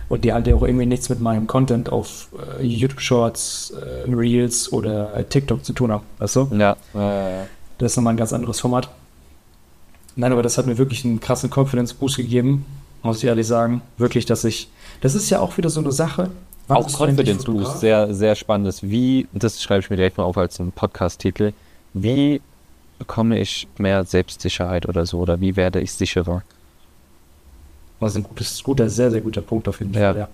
und 0.08 0.24
die 0.24 0.34
halt 0.34 0.48
auch 0.54 0.62
irgendwie 0.62 0.86
nichts 0.86 1.10
mit 1.10 1.20
meinem 1.20 1.48
Content 1.48 1.92
auf 1.92 2.28
äh, 2.60 2.64
YouTube 2.64 3.02
Shorts, 3.02 3.72
äh, 3.72 4.08
Reels 4.08 4.72
oder 4.72 5.16
äh, 5.16 5.24
TikTok 5.24 5.66
zu 5.66 5.74
tun 5.74 5.92
haben. 5.92 6.04
Weißt 6.20 6.36
du? 6.36 6.48
Ja. 6.54 6.78
Das 7.80 7.94
ist 7.94 7.98
nochmal 7.98 8.14
ein 8.14 8.18
ganz 8.18 8.34
anderes 8.34 8.60
Format. 8.60 8.90
Nein, 10.16 10.32
aber 10.32 10.44
das 10.44 10.58
hat 10.58 10.68
mir 10.68 10.78
wirklich 10.78 11.04
einen 11.04 11.20
krassen 11.20 11.50
Confidence-Boost 11.50 12.18
gegeben, 12.18 12.66
muss 13.02 13.18
ich 13.18 13.24
ehrlich 13.24 13.48
sagen. 13.48 13.82
Wirklich, 13.98 14.26
dass 14.26 14.44
ich. 14.44 14.70
Das 15.02 15.16
ist 15.16 15.30
ja 15.30 15.40
auch 15.40 15.58
wieder 15.58 15.70
so 15.70 15.80
eine 15.80 15.92
Sache 15.92 16.30
auch 16.70 16.88
Confidence 16.88 17.46
Boost, 17.46 17.80
sehr, 17.80 18.14
sehr 18.14 18.36
spannendes. 18.36 18.84
Wie, 18.84 19.28
das 19.34 19.62
schreibe 19.62 19.80
ich 19.80 19.90
mir 19.90 19.96
direkt 19.96 20.18
mal 20.18 20.24
auf 20.24 20.38
als 20.38 20.60
einen 20.60 20.72
Podcast-Titel, 20.72 21.54
wie 21.94 22.42
bekomme 23.00 23.40
ich 23.40 23.68
mehr 23.78 24.04
Selbstsicherheit 24.04 24.88
oder 24.88 25.06
so, 25.06 25.20
oder 25.20 25.42
wie 25.42 25.56
werde 25.56 25.80
ich 25.80 25.92
sicherer? 25.92 26.44
Das 28.00 28.12
ist 28.12 28.18
ein 28.18 28.24
gutes, 28.24 28.64
guter, 28.64 28.90
sehr, 28.90 29.12
sehr 29.12 29.22
guter 29.22 29.42
Punkt 29.42 29.68
auf 29.68 29.80
jeden 29.80 29.94
Fall, 29.94 30.02
ja. 30.02 30.16
ja. 30.16 30.30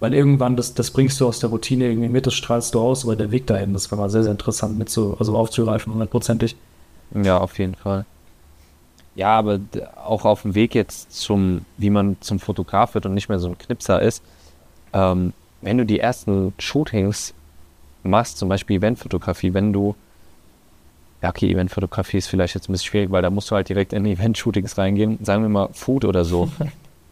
Weil 0.00 0.14
irgendwann, 0.14 0.56
das, 0.56 0.74
das 0.74 0.90
bringst 0.90 1.20
du 1.20 1.26
aus 1.26 1.38
der 1.40 1.50
Routine 1.50 1.88
irgendwie 1.88 2.08
mit, 2.08 2.26
das 2.26 2.34
strahlst 2.34 2.74
du 2.74 2.80
aus, 2.80 3.04
aber 3.04 3.16
der 3.16 3.30
Weg 3.30 3.46
dahin, 3.46 3.72
das 3.72 3.90
war 3.90 3.98
mal 3.98 4.10
sehr, 4.10 4.22
sehr 4.22 4.32
interessant 4.32 4.78
mit 4.78 4.90
so, 4.90 5.16
also 5.18 5.36
aufzugreifen, 5.36 5.92
hundertprozentig. 5.92 6.56
Ja, 7.14 7.38
auf 7.38 7.58
jeden 7.58 7.74
Fall. 7.74 8.04
Ja, 9.14 9.38
aber 9.38 9.60
auch 10.04 10.24
auf 10.24 10.42
dem 10.42 10.54
Weg 10.54 10.74
jetzt 10.74 11.12
zum, 11.12 11.64
wie 11.78 11.90
man 11.90 12.16
zum 12.20 12.38
Fotograf 12.38 12.94
wird 12.94 13.06
und 13.06 13.14
nicht 13.14 13.28
mehr 13.28 13.38
so 13.38 13.48
ein 13.48 13.56
Knipser 13.56 14.02
ist, 14.02 14.22
ähm, 14.92 15.32
wenn 15.62 15.78
du 15.78 15.86
die 15.86 16.00
ersten 16.00 16.52
Shootings 16.58 17.32
machst, 18.02 18.38
zum 18.38 18.48
Beispiel 18.48 18.76
Eventfotografie, 18.76 19.54
wenn 19.54 19.72
du, 19.72 19.94
ja 21.22 21.30
okay, 21.30 21.50
Eventfotografie 21.50 22.18
ist 22.18 22.28
vielleicht 22.28 22.54
jetzt 22.54 22.68
ein 22.68 22.72
bisschen 22.72 22.88
schwierig, 22.88 23.10
weil 23.10 23.22
da 23.22 23.30
musst 23.30 23.50
du 23.50 23.56
halt 23.56 23.68
direkt 23.68 23.94
in 23.94 24.04
Event-Shootings 24.04 24.76
reingehen, 24.76 25.18
sagen 25.24 25.42
wir 25.42 25.48
mal 25.48 25.68
Food 25.72 26.04
oder 26.04 26.24
so. 26.24 26.50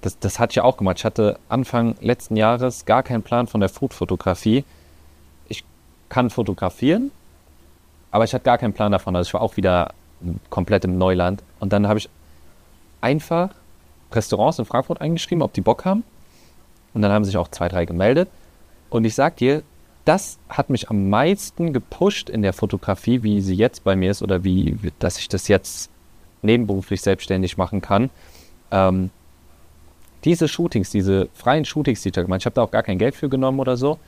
Das, 0.01 0.19
das 0.19 0.39
hatte 0.39 0.51
ich 0.51 0.57
ja 0.57 0.65
auch 0.65 0.77
gemacht. 0.77 0.99
Ich 0.99 1.07
hatte 1.07 1.39
Anfang 1.49 1.95
letzten 2.03 2.37
Jahres 2.37 2.85
gar 2.85 3.03
keinen 3.03 3.23
Plan 3.23 3.47
von 3.47 3.61
der 3.61 3.71
Food-Fotografie. 3.71 4.63
Ich 5.49 5.65
kann 6.11 6.29
fotografieren, 6.29 7.11
aber 8.15 8.23
ich 8.23 8.33
hatte 8.33 8.45
gar 8.45 8.59
keinen 8.59 8.75
Plan 8.75 8.93
davon. 8.93 9.17
Also 9.17 9.27
ich 9.27 9.35
war 9.35 9.41
auch 9.41 9.57
wieder 9.57 9.93
komplett 10.49 10.85
im 10.85 10.99
Neuland. 10.99 11.43
Und 11.59 11.73
dann 11.73 11.89
habe 11.89 11.99
ich 11.99 12.09
einfach 13.01 13.51
Restaurants 14.13 14.61
in 14.61 14.67
Frankfurt 14.67 15.01
eingeschrieben, 15.01 15.43
ob 15.43 15.53
die 15.53 15.63
Bock 15.63 15.85
haben. 15.85 16.05
Und 16.95 17.03
dann 17.03 17.11
haben 17.11 17.25
sich 17.25 17.37
auch 17.37 17.49
zwei, 17.49 17.69
drei 17.69 17.87
gemeldet. 17.87 18.29
Und 18.89 19.05
ich 19.05 19.17
sag 19.17 19.39
dir, 19.39 19.65
das 20.05 20.39
hat 20.49 20.71
mich 20.71 20.91
am 20.91 21.11
meisten 21.11 21.73
gepusht 21.73 22.31
in 22.31 22.43
der 22.43 22.53
Fotografie, 22.53 23.25
wie 23.25 23.41
sie 23.41 23.57
jetzt 23.57 23.83
bei 23.83 23.97
mir 23.97 24.13
ist 24.13 24.23
oder 24.23 24.45
wie, 24.45 24.79
dass 25.01 25.19
ich 25.19 25.29
das 25.29 25.49
jetzt 25.49 25.91
nebenberuflich 26.43 27.03
selbstständig 27.03 27.57
machen 27.57 27.81
kann. 27.81 28.11
Ähm, 28.71 29.11
diese 30.23 30.47
Shootings, 30.47 30.91
diese 30.91 31.29
freien 31.35 31.65
Shootings, 31.65 32.03
die 32.03 32.11
ich 32.11 32.15
da 32.15 32.23
gemacht 32.23 32.43
ich 32.43 32.47
habe 32.47 32.55
da 32.55 32.63
auch 32.63 32.71
gar 32.71 32.85
kein 32.85 32.99
Geld 32.99 33.17
für 33.17 33.29
genommen 33.29 33.59
oder 33.59 33.77
so. 33.77 33.99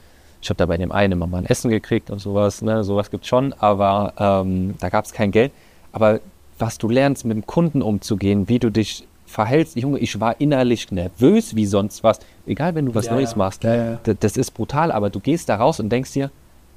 Ich 0.43 0.49
habe 0.49 0.59
da 0.59 0.67
bei 0.67 0.77
dem 0.77 0.93
einen 0.93 1.15
immer 1.15 1.27
mal 1.27 1.39
ein 1.39 1.47
Essen 1.47 1.71
gekriegt 1.71 2.11
und 2.11 2.19
sowas, 2.19 2.63
ne? 2.63 2.85
sowas 2.85 3.11
gibt 3.11 3.25
es 3.25 3.29
schon, 3.29 3.53
aber 3.55 4.13
ähm, 4.19 4.75
da 4.81 4.89
gab 4.89 5.05
es 5.05 5.13
kein 5.13 5.31
Geld. 5.31 5.53
Aber 5.93 6.21
was 6.59 6.79
du 6.79 6.89
lernst, 6.89 7.25
mit 7.25 7.37
dem 7.37 7.47
Kunden 7.47 7.83
umzugehen, 7.83 8.49
wie 8.49 8.59
du 8.59 8.71
dich 8.71 9.07
verhältst, 9.27 9.77
Junge, 9.77 9.99
ich 9.99 10.21
war 10.21 10.41
innerlich 10.41 10.91
nervös 10.93 11.57
wie 11.57 11.67
sonst 11.67 12.05
was. 12.05 12.21
Egal, 12.47 12.75
wenn 12.75 12.87
du 12.87 12.95
was 12.95 13.07
ja, 13.07 13.15
Neues 13.15 13.33
ja. 13.33 13.39
machst, 13.39 13.65
ja, 13.65 13.99
das 14.05 14.37
ist 14.37 14.53
brutal, 14.53 14.93
aber 14.93 15.11
du 15.11 15.21
gehst 15.21 15.49
da 15.49 15.57
raus 15.57 15.81
und 15.81 15.91
denkst 15.91 16.13
dir, 16.13 16.31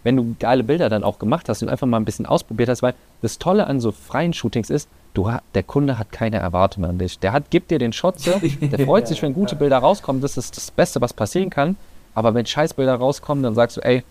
wenn 0.04 0.16
du 0.16 0.36
geile 0.40 0.64
Bilder 0.64 0.90
dann 0.90 1.04
auch 1.04 1.20
gemacht 1.20 1.50
hast 1.50 1.62
und 1.62 1.70
einfach 1.70 1.88
mal 1.88 1.98
ein 1.98 2.06
bisschen 2.06 2.26
ausprobiert 2.26 2.70
hast, 2.70 2.82
weil 2.82 2.94
das 3.22 3.38
Tolle 3.38 3.68
an 3.68 3.80
so 3.80 3.92
freien 3.92 4.34
Shootings 4.34 4.70
ist, 4.70 4.90
du, 5.14 5.30
der 5.54 5.64
Kunde 5.64 6.00
hat 6.00 6.12
keine 6.12 6.38
Erwartungen 6.38 6.90
an 6.90 6.98
dich. 6.98 7.20
Der 7.20 7.34
hat, 7.34 7.52
gibt 7.52 7.72
dir 7.72 7.80
den 7.80 7.94
Shot, 7.94 8.16
der 8.62 8.86
freut 8.86 9.08
sich, 9.08 9.22
wenn 9.22 9.34
gute 9.34 9.56
Bilder 9.56 9.78
rauskommen, 9.78 10.22
das 10.22 10.38
ist 10.38 10.56
das 10.56 10.72
Beste, 10.72 11.02
was 11.02 11.14
passieren 11.14 11.50
kann. 11.50 11.76
Aber 12.20 12.34
wenn 12.34 12.46
Scheißbilder 12.46 12.96
rauskommen, 12.96 13.46
dann 13.46 13.56
sagst 13.56 13.78
du, 13.78 13.82
ey, 13.82 14.04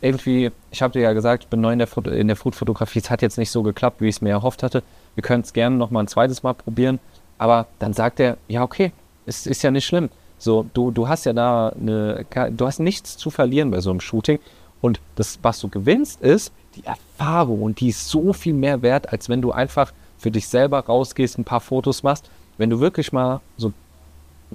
irgendwie, 0.00 0.50
ich 0.70 0.80
habe 0.80 0.94
dir 0.94 1.02
ja 1.02 1.12
gesagt, 1.12 1.44
ich 1.44 1.50
bin 1.50 1.60
neu 1.60 1.74
in 1.74 1.78
der, 1.78 1.88
in 2.06 2.26
der 2.26 2.36
Food-Fotografie, 2.36 3.00
es 3.00 3.10
hat 3.10 3.20
jetzt 3.20 3.36
nicht 3.36 3.50
so 3.50 3.62
geklappt, 3.62 4.00
wie 4.00 4.08
ich 4.08 4.14
es 4.14 4.22
mir 4.22 4.30
erhofft 4.30 4.62
hatte. 4.62 4.82
Wir 5.14 5.22
können 5.22 5.42
es 5.42 5.52
gerne 5.52 5.76
noch 5.76 5.90
mal 5.90 6.00
ein 6.00 6.08
zweites 6.08 6.42
Mal 6.42 6.54
probieren. 6.54 7.00
Aber 7.36 7.66
dann 7.78 7.92
sagt 7.92 8.18
er, 8.18 8.38
ja, 8.48 8.62
okay, 8.62 8.92
es 9.26 9.46
ist 9.46 9.60
ja 9.60 9.70
nicht 9.70 9.84
schlimm. 9.84 10.08
So, 10.38 10.70
du, 10.72 10.90
du 10.90 11.06
hast 11.06 11.26
ja 11.26 11.34
da 11.34 11.68
eine, 11.78 12.24
du 12.50 12.66
hast 12.66 12.78
nichts 12.78 13.18
zu 13.18 13.28
verlieren 13.28 13.70
bei 13.70 13.80
so 13.80 13.90
einem 13.90 14.00
Shooting. 14.00 14.38
Und 14.80 14.98
das, 15.16 15.38
was 15.42 15.60
du 15.60 15.68
gewinnst, 15.68 16.22
ist 16.22 16.54
die 16.76 16.84
Erfahrung. 16.86 17.60
Und 17.60 17.80
die 17.80 17.88
ist 17.88 18.08
so 18.08 18.32
viel 18.32 18.54
mehr 18.54 18.80
wert, 18.80 19.12
als 19.12 19.28
wenn 19.28 19.42
du 19.42 19.52
einfach 19.52 19.92
für 20.16 20.30
dich 20.30 20.48
selber 20.48 20.80
rausgehst, 20.80 21.36
ein 21.36 21.44
paar 21.44 21.60
Fotos 21.60 22.04
machst. 22.04 22.30
Wenn 22.56 22.70
du 22.70 22.80
wirklich 22.80 23.12
mal 23.12 23.42
so 23.58 23.74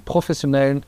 professionellen 0.04 0.82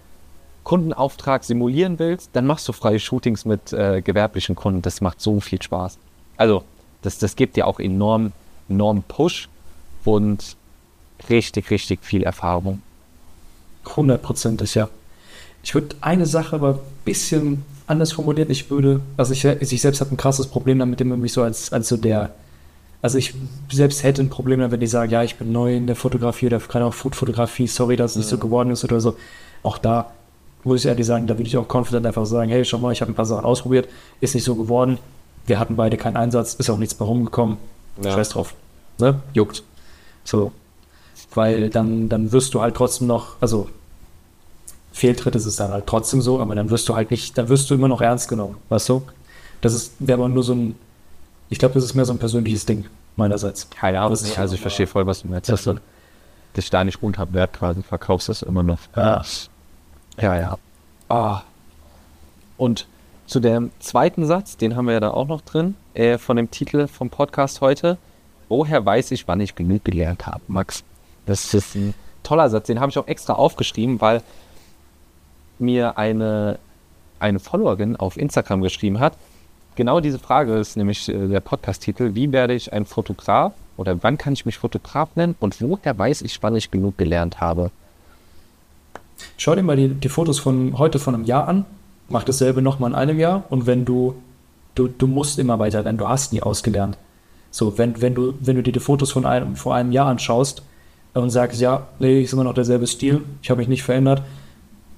Kundenauftrag 0.69 1.45
simulieren 1.45 1.99
willst, 1.99 2.29
dann 2.35 2.45
machst 2.45 2.69
du 2.69 2.75
freie 2.75 3.01
Shootings 3.01 3.47
mit 3.47 3.73
äh, 3.73 4.03
gewerblichen 4.03 4.55
Kunden. 4.55 4.83
Das 4.83 5.01
macht 5.01 5.19
so 5.19 5.41
viel 5.41 5.63
Spaß. 5.63 5.97
Also, 6.37 6.63
das, 7.01 7.17
das 7.17 7.37
gibt 7.37 7.57
dir 7.57 7.67
auch 7.67 7.81
enorm, 7.81 8.33
enorm 8.69 9.03
Push. 9.03 9.49
Und 10.05 10.57
richtig, 11.31 11.71
richtig 11.71 12.05
viel 12.05 12.23
Erfahrung. 12.23 12.83
Hundertprozentig, 13.97 14.75
ja. 14.75 14.91
Ich 15.63 15.75
würde 15.75 15.97
eine 16.03 16.27
Sache 16.27 16.57
aber 16.57 16.75
ein 16.75 16.79
bisschen 17.07 17.65
anders 17.87 18.13
formulieren. 18.13 18.51
Ich 18.51 18.71
würde, 18.71 19.01
also 19.17 19.33
ich, 19.33 19.47
ich 19.47 19.81
selbst 19.81 20.03
habe 20.03 20.15
ein 20.15 20.19
krasses 20.19 20.49
Problem 20.49 20.79
damit, 20.79 21.01
immer 21.01 21.17
mich 21.17 21.33
so 21.33 21.43
als, 21.43 21.73
als 21.73 21.89
so 21.89 21.97
der, 21.97 22.35
also 23.01 23.17
ich 23.17 23.33
selbst 23.73 24.03
hätte 24.03 24.21
ein 24.21 24.29
Problem 24.29 24.61
damit, 24.61 24.73
wenn 24.73 24.83
ich 24.83 24.91
sage, 24.91 25.13
ja, 25.13 25.23
ich 25.23 25.37
bin 25.37 25.51
neu 25.51 25.75
in 25.75 25.87
der 25.87 25.97
Fotografie 25.97 26.47
oder 26.47 26.59
gerade 26.59 26.85
auch 26.85 26.93
Food-Fotografie, 26.93 27.69
sorry, 27.69 27.97
dass 27.97 28.11
es 28.11 28.17
ja. 28.17 28.21
nicht 28.21 28.29
so 28.29 28.37
geworden 28.37 28.71
ist 28.71 28.85
oder 28.85 29.01
so. 29.01 29.17
Auch 29.63 29.79
da 29.79 30.13
muss 30.69 30.81
ich 30.81 30.87
ehrlich 30.87 31.07
sagen, 31.07 31.27
da 31.27 31.37
würde 31.37 31.49
ich 31.49 31.57
auch 31.57 31.67
confident 31.69 32.07
einfach 32.07 32.27
sagen, 32.27 32.51
hey, 32.51 32.65
schau 32.65 32.79
mal, 32.79 32.93
ich 32.93 33.01
habe 33.01 33.11
ein 33.11 33.15
paar 33.15 33.27
Sachen 33.27 33.45
ausprobiert, 33.45 33.89
ist 34.21 34.35
nicht 34.35 34.45
so 34.45 34.55
geworden. 34.55 34.99
Wir 35.47 35.59
hatten 35.59 35.77
beide 35.77 35.97
keinen 35.97 36.17
Einsatz, 36.17 36.55
ist 36.55 36.71
auch 36.71 36.79
nichts 36.79 36.99
mehr 36.99 37.09
rumgekommen. 37.09 37.57
Ja. 38.03 38.13
Scheiß 38.13 38.31
drauf. 38.31 38.55
Ne? 38.99 39.21
Juckt. 39.33 39.63
So, 40.25 40.53
weil 41.35 41.71
dann, 41.71 42.09
dann 42.09 42.33
wirst 42.33 42.55
du 42.55 42.61
halt 42.61 42.77
trotzdem 42.77 43.07
noch, 43.07 43.37
also 43.41 43.69
Fehltritt 44.93 45.35
ist 45.37 45.47
es 45.47 45.57
dann 45.57 45.71
halt 45.71 45.87
trotzdem 45.87 46.21
so, 46.21 46.41
aber 46.41 46.55
dann 46.55 46.71
wirst 46.71 46.89
du 46.89 46.95
halt 46.95 47.11
nicht, 47.11 47.37
dann 47.39 47.49
wirst 47.49 47.71
du 47.71 47.75
immer 47.75 47.89
noch 47.89 48.01
ernst 48.01 48.29
genommen, 48.29 48.57
weißt 48.69 48.89
du? 48.89 49.03
Das 49.61 49.75
ist, 49.75 49.93
wäre 49.99 50.19
aber 50.19 50.29
nur 50.29 50.43
so 50.43 50.55
ein, 50.55 50.77
ich 51.49 51.59
glaube, 51.59 51.75
das 51.75 51.85
ist 51.85 51.95
mehr 51.95 52.05
so 52.05 52.13
ein 52.13 52.19
persönliches 52.19 52.67
Ding 52.67 52.87
meinerseits. 53.17 53.69
Keine 53.71 54.01
Ahnung, 54.01 54.11
also 54.11 54.55
ich 54.55 54.61
verstehe 54.61 54.87
voll, 54.87 55.07
was 55.07 55.23
du 55.23 55.29
meinst. 55.29 55.49
Das, 55.49 55.69
dich 56.57 56.71
da 56.71 56.85
nicht 56.85 57.03
unter 57.03 57.33
Wert 57.33 57.55
quasi 57.55 57.83
verkaufst, 57.83 58.29
das 58.29 58.43
immer 58.43 58.63
noch. 58.63 58.79
Ja, 58.97 59.23
ja. 60.21 60.39
ja. 60.39 60.59
Ah. 61.09 61.43
Und 62.57 62.87
zu 63.27 63.41
dem 63.41 63.71
zweiten 63.79 64.25
Satz, 64.27 64.57
den 64.57 64.75
haben 64.75 64.87
wir 64.87 64.95
ja 64.95 65.01
da 65.01 65.11
auch 65.11 65.29
noch 65.29 65.43
drin, 65.43 65.75
äh, 65.95 66.19
von 66.19 66.37
dem 66.37 66.51
Titel 66.51 66.87
vom 66.87 67.11
Podcast 67.11 67.61
heute. 67.61 67.99
Woher 68.49 68.85
weiß 68.85 69.11
ich, 69.11 69.29
wann 69.29 69.41
ich 69.41 69.55
genug 69.55 69.85
gelernt 69.85 70.27
habe, 70.27 70.41
Max? 70.49 70.83
Das 71.27 71.53
ist 71.53 71.75
ein 71.75 71.95
toller 72.23 72.49
Satz, 72.49 72.67
den 72.67 72.81
habe 72.81 72.91
ich 72.91 72.99
auch 72.99 73.07
extra 73.07 73.35
aufgeschrieben, 73.35 74.01
weil 74.01 74.23
mir 75.59 75.99
eine, 75.99 76.59
eine 77.21 77.39
Followerin 77.39 77.97
auf 77.97 78.17
Instagram 78.17 78.63
geschrieben 78.63 79.01
hat. 79.01 79.15
Genau 79.75 80.01
diese 80.01 80.19
Frage 80.19 80.57
ist 80.57 80.77
nämlich 80.77 81.09
äh, 81.09 81.29
der 81.29 81.41
Podcast-Titel. 81.41 82.15
Wie 82.15 82.33
werde 82.33 82.55
ich 82.55 82.73
ein 82.73 82.85
Fotograf 82.85 83.53
oder 83.77 84.03
wann 84.03 84.19
kann 84.19 84.33
ich 84.33 84.47
mich 84.47 84.59
Fotograf 84.59 85.11
nennen 85.15 85.37
und 85.39 85.61
woher 85.61 85.99
weiß 85.99 86.23
ich, 86.23 86.43
wann 86.43 86.57
ich 86.57 86.71
genug 86.71 86.99
gelernt 86.99 87.41
habe? 87.41 87.71
Schau 89.37 89.55
dir 89.55 89.63
mal 89.63 89.77
die, 89.77 89.89
die 89.89 90.09
Fotos 90.09 90.39
von 90.39 90.79
heute 90.79 90.99
von 90.99 91.15
einem 91.15 91.25
Jahr 91.25 91.49
an. 91.49 91.65
Mach 92.09 92.25
dasselbe 92.25 92.63
nochmal 92.63 92.91
in 92.91 92.97
einem 92.97 93.19
Jahr 93.19 93.45
und 93.51 93.67
wenn 93.67 93.85
du, 93.85 94.15
du, 94.75 94.89
du 94.89 95.07
musst 95.07 95.39
immer 95.39 95.59
weiter 95.59 95.85
werden, 95.85 95.99
du 95.99 96.09
hast 96.09 96.33
nie 96.33 96.43
ausgelernt. 96.43 96.97
So, 97.51 97.77
wenn, 97.79 98.01
wenn, 98.01 98.15
du, 98.15 98.35
wenn 98.41 98.57
du 98.57 98.63
dir 98.63 98.73
die 98.73 98.81
Fotos 98.81 99.13
von 99.13 99.27
einem, 99.27 99.57
vor 99.57 99.75
einem 99.75 99.93
Jahr 99.93 100.07
anschaust 100.07 100.63
und 101.15 101.31
sagst, 101.31 101.61
ja, 101.61 101.87
nee, 101.99 102.23
ist 102.23 102.33
immer 102.33 102.45
noch 102.45 102.55
derselbe 102.55 102.87
Stil, 102.87 103.23
ich 103.43 103.51
habe 103.51 103.59
mich 103.59 103.69
nicht 103.69 103.83
verändert, 103.83 104.23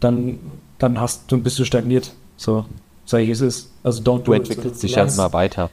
dann, 0.00 0.38
dann 0.78 1.00
hast 1.00 1.30
du, 1.30 1.38
bist 1.38 1.58
du 1.58 1.64
stagniert. 1.64 2.12
So, 2.36 2.64
sag 3.04 3.20
ich, 3.20 3.30
es 3.30 3.40
ist. 3.40 3.70
Also 3.82 4.02
don't 4.02 4.22
Du 4.22 4.32
entwickelst 4.32 4.82
dich 4.82 4.92
ja 4.94 5.04
immer 5.04 5.32
weiter. 5.32 5.70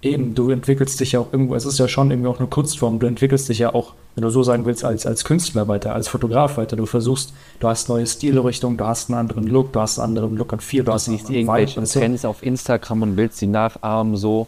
Eben, 0.00 0.36
du 0.36 0.50
entwickelst 0.50 1.00
dich 1.00 1.12
ja 1.12 1.20
auch 1.20 1.32
irgendwo, 1.32 1.56
es 1.56 1.64
ist 1.64 1.78
ja 1.78 1.88
schon 1.88 2.12
irgendwie 2.12 2.28
auch 2.28 2.38
eine 2.38 2.46
Kunstform, 2.46 3.00
du 3.00 3.06
entwickelst 3.08 3.48
dich 3.48 3.58
ja 3.58 3.74
auch, 3.74 3.94
wenn 4.14 4.22
du 4.22 4.30
so 4.30 4.44
sagen 4.44 4.64
willst, 4.64 4.84
als, 4.84 5.06
als 5.06 5.24
Künstler 5.24 5.66
weiter, 5.66 5.92
als 5.92 6.06
Fotograf 6.06 6.56
weiter. 6.56 6.76
Du 6.76 6.86
versuchst, 6.86 7.32
du 7.58 7.66
hast 7.66 7.88
neue 7.88 8.06
Stilrichtungen, 8.06 8.76
du 8.76 8.86
hast 8.86 9.10
einen 9.10 9.18
anderen 9.18 9.48
Look, 9.48 9.72
du 9.72 9.80
hast 9.80 9.98
einen 9.98 10.16
anderen 10.16 10.36
Look 10.36 10.52
an 10.52 10.60
viel, 10.60 10.84
du 10.84 10.92
hast 10.92 11.08
nicht 11.08 11.28
irgendwelche 11.28 11.82
Trends 11.82 12.24
auf 12.24 12.44
Instagram 12.44 13.02
und 13.02 13.16
willst 13.16 13.38
sie 13.38 13.48
nachahmen, 13.48 14.16
so. 14.16 14.46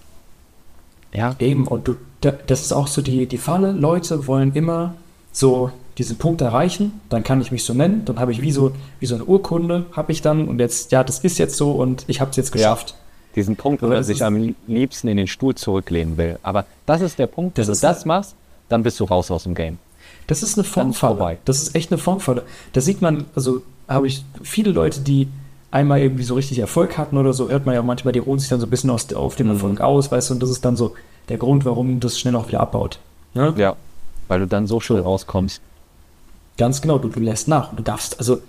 Ja. 1.12 1.34
Eben, 1.40 1.66
und 1.66 1.88
du, 1.88 1.96
das 2.20 2.60
ist 2.60 2.72
auch 2.72 2.86
so 2.86 3.02
die, 3.02 3.26
die 3.26 3.38
Falle, 3.38 3.72
Leute 3.72 4.28
wollen 4.28 4.52
immer 4.54 4.94
so 5.32 5.72
diesen 5.98 6.16
Punkt 6.16 6.40
erreichen, 6.40 7.00
dann 7.08 7.24
kann 7.24 7.40
ich 7.40 7.50
mich 7.50 7.64
so 7.64 7.74
nennen, 7.74 8.04
dann 8.04 8.20
habe 8.20 8.30
ich 8.30 8.40
wie 8.40 8.52
so, 8.52 8.70
wie 9.00 9.06
so 9.06 9.16
eine 9.16 9.24
Urkunde, 9.24 9.86
habe 9.92 10.12
ich 10.12 10.22
dann 10.22 10.46
und 10.46 10.60
jetzt, 10.60 10.92
ja, 10.92 11.02
das 11.02 11.18
ist 11.18 11.38
jetzt 11.38 11.56
so 11.56 11.72
und 11.72 12.04
ich 12.06 12.20
habe 12.20 12.30
es 12.30 12.36
jetzt 12.36 12.52
geschafft. 12.52 12.90
Ja, 12.90 12.96
diesen 13.40 13.56
Punkt, 13.56 13.82
wo 13.82 13.88
er 13.88 14.04
sich 14.04 14.24
am 14.24 14.54
liebsten 14.66 15.08
in 15.08 15.16
den 15.16 15.26
Stuhl 15.26 15.54
zurücklehnen 15.54 16.16
will. 16.16 16.38
Aber 16.42 16.64
das 16.86 17.00
ist 17.00 17.18
der 17.18 17.26
Punkt, 17.26 17.58
wenn 17.58 17.66
du 17.66 17.74
das 17.74 18.04
machst, 18.04 18.34
dann 18.68 18.82
bist 18.82 19.00
du 19.00 19.04
raus 19.04 19.30
aus 19.30 19.44
dem 19.44 19.54
Game. 19.54 19.78
Das 20.26 20.42
ist 20.42 20.56
eine 20.56 20.64
Formfalle. 20.64 21.38
Das 21.44 21.62
ist 21.62 21.74
echt 21.74 21.90
eine 21.90 21.98
Formfalle. 21.98 22.44
Da 22.72 22.80
sieht 22.80 23.02
man, 23.02 23.24
also 23.34 23.62
habe 23.88 24.06
ich 24.06 24.24
viele 24.42 24.70
Leute, 24.70 25.00
die 25.00 25.28
einmal 25.70 26.00
irgendwie 26.00 26.24
so 26.24 26.34
richtig 26.34 26.58
Erfolg 26.58 26.98
hatten 26.98 27.16
oder 27.16 27.32
so, 27.32 27.48
hört 27.48 27.66
man 27.66 27.74
ja 27.74 27.82
manchmal, 27.82 28.12
die 28.12 28.18
ruhen 28.18 28.38
sich 28.38 28.48
dann 28.48 28.60
so 28.60 28.66
ein 28.66 28.70
bisschen 28.70 28.90
aus, 28.90 29.12
auf 29.12 29.36
dem 29.36 29.48
mhm. 29.48 29.54
Erfolg 29.54 29.80
aus, 29.80 30.10
weißt 30.10 30.30
du, 30.30 30.34
und 30.34 30.42
das 30.42 30.50
ist 30.50 30.64
dann 30.64 30.76
so 30.76 30.94
der 31.28 31.38
Grund, 31.38 31.64
warum 31.64 32.00
das 32.00 32.18
schnell 32.18 32.36
auch 32.36 32.48
wieder 32.48 32.60
abbaut. 32.60 32.98
Ne? 33.34 33.54
Ja, 33.56 33.76
weil 34.28 34.40
du 34.40 34.46
dann 34.46 34.66
so 34.66 34.80
schnell 34.80 35.00
rauskommst. 35.00 35.60
Ganz 36.58 36.82
genau, 36.82 36.98
du, 36.98 37.08
du 37.08 37.20
lässt 37.20 37.48
nach. 37.48 37.74
Du 37.74 37.82
darfst, 37.82 38.18
also 38.18 38.40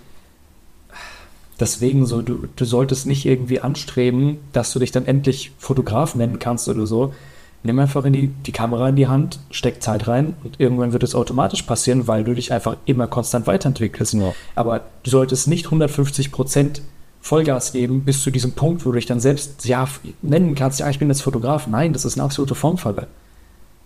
deswegen 1.62 2.06
so, 2.06 2.22
du, 2.22 2.48
du 2.56 2.64
solltest 2.64 3.06
nicht 3.06 3.24
irgendwie 3.24 3.60
anstreben, 3.60 4.38
dass 4.52 4.72
du 4.72 4.80
dich 4.80 4.90
dann 4.90 5.06
endlich 5.06 5.52
Fotograf 5.58 6.14
nennen 6.16 6.40
kannst 6.40 6.68
oder 6.68 6.86
so. 6.86 7.14
Nimm 7.62 7.78
einfach 7.78 8.04
in 8.04 8.12
die, 8.12 8.26
die 8.26 8.50
Kamera 8.50 8.88
in 8.88 8.96
die 8.96 9.06
Hand, 9.06 9.38
steck 9.52 9.80
Zeit 9.80 10.08
rein 10.08 10.34
und 10.42 10.58
irgendwann 10.58 10.92
wird 10.92 11.04
es 11.04 11.14
automatisch 11.14 11.62
passieren, 11.62 12.08
weil 12.08 12.24
du 12.24 12.34
dich 12.34 12.52
einfach 12.52 12.76
immer 12.86 13.06
konstant 13.06 13.46
weiterentwickelst. 13.46 14.14
Ja. 14.14 14.34
Aber 14.56 14.80
du 15.04 15.10
solltest 15.10 15.46
nicht 15.46 15.66
150 15.66 16.32
Prozent 16.32 16.82
Vollgas 17.20 17.70
geben 17.70 18.02
bis 18.02 18.20
zu 18.20 18.32
diesem 18.32 18.50
Punkt, 18.52 18.84
wo 18.84 18.90
du 18.90 18.96
dich 18.96 19.06
dann 19.06 19.20
selbst 19.20 19.64
ja, 19.64 19.86
nennen 20.22 20.56
kannst, 20.56 20.80
ja, 20.80 20.90
ich 20.90 20.98
bin 20.98 21.08
jetzt 21.08 21.22
Fotograf. 21.22 21.68
Nein, 21.68 21.92
das 21.92 22.04
ist 22.04 22.14
eine 22.14 22.24
absolute 22.24 22.56
Formfalle. 22.56 23.06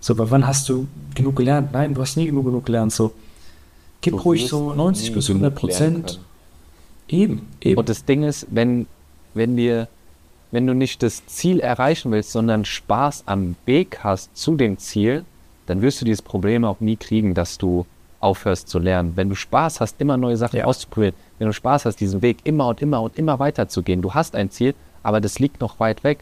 So, 0.01 0.15
aber 0.15 0.31
wann 0.31 0.47
hast 0.47 0.71
du 0.71 0.87
genug 1.15 1.37
gelernt? 1.37 1.75
Nein, 1.75 1.93
du 1.93 2.01
hast 2.01 2.17
nie 2.17 2.25
genug, 2.25 2.47
genug 2.47 2.65
gelernt. 2.65 2.93
So, 2.95 3.12
Gib 4.01 4.15
du 4.15 4.21
ruhig 4.21 4.49
so 4.49 4.73
90 4.73 5.12
bis 5.12 5.29
100 5.29 5.55
Prozent. 5.55 6.19
Eben, 7.09 7.47
eben. 7.61 7.79
Und 7.79 7.88
das 7.88 8.05
Ding 8.05 8.23
ist, 8.23 8.47
wenn, 8.51 8.87
wenn 9.35 9.57
dir, 9.57 9.88
wenn 10.51 10.66
du 10.66 10.75
nicht 10.75 11.03
das 11.03 11.27
Ziel 11.27 11.61
erreichen 11.61 12.11
willst, 12.11 12.33
sondern 12.33 12.64
Spaß 12.64 13.25
am 13.27 13.57
Weg 13.64 14.01
hast 14.03 14.37
zu 14.37 14.57
dem 14.57 14.79
Ziel, 14.79 15.25
dann 15.66 15.83
wirst 15.83 16.01
du 16.01 16.05
dieses 16.05 16.23
Problem 16.23 16.64
auch 16.64 16.81
nie 16.81 16.97
kriegen, 16.97 17.35
dass 17.35 17.59
du 17.59 17.87
aufhörst 18.21 18.69
zu 18.69 18.79
lernen. 18.79 19.12
Wenn 19.14 19.29
du 19.29 19.35
Spaß 19.35 19.81
hast, 19.81 20.01
immer 20.01 20.16
neue 20.16 20.37
Sachen 20.37 20.59
ja. 20.59 20.64
auszuprobieren, 20.64 21.14
wenn 21.38 21.47
du 21.49 21.53
Spaß 21.53 21.85
hast, 21.85 21.97
diesen 21.97 22.23
Weg 22.23 22.38
immer 22.45 22.69
und 22.69 22.83
immer 22.83 23.03
und 23.03 23.19
immer 23.19 23.38
weiter 23.38 23.69
zu 23.69 23.83
gehen, 23.83 24.03
du 24.03 24.14
hast 24.14 24.35
ein 24.35 24.51
Ziel, 24.51 24.75
aber 25.03 25.21
das 25.21 25.38
liegt 25.38 25.61
noch 25.61 25.79
weit 25.79 26.03
weg, 26.03 26.21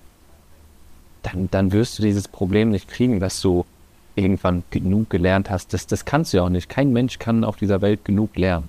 dann, 1.22 1.48
dann 1.50 1.72
wirst 1.72 1.98
du 1.98 2.02
dieses 2.02 2.28
Problem 2.28 2.70
nicht 2.70 2.88
kriegen, 2.88 3.20
dass 3.20 3.40
du 3.40 3.64
irgendwann 4.16 4.62
genug 4.70 5.10
gelernt 5.10 5.50
hast. 5.50 5.72
Das, 5.72 5.86
das 5.86 6.04
kannst 6.04 6.32
du 6.32 6.38
ja 6.38 6.42
auch 6.44 6.48
nicht. 6.48 6.68
Kein 6.68 6.92
Mensch 6.92 7.18
kann 7.18 7.44
auf 7.44 7.56
dieser 7.56 7.80
Welt 7.80 8.04
genug 8.04 8.36
lernen. 8.36 8.68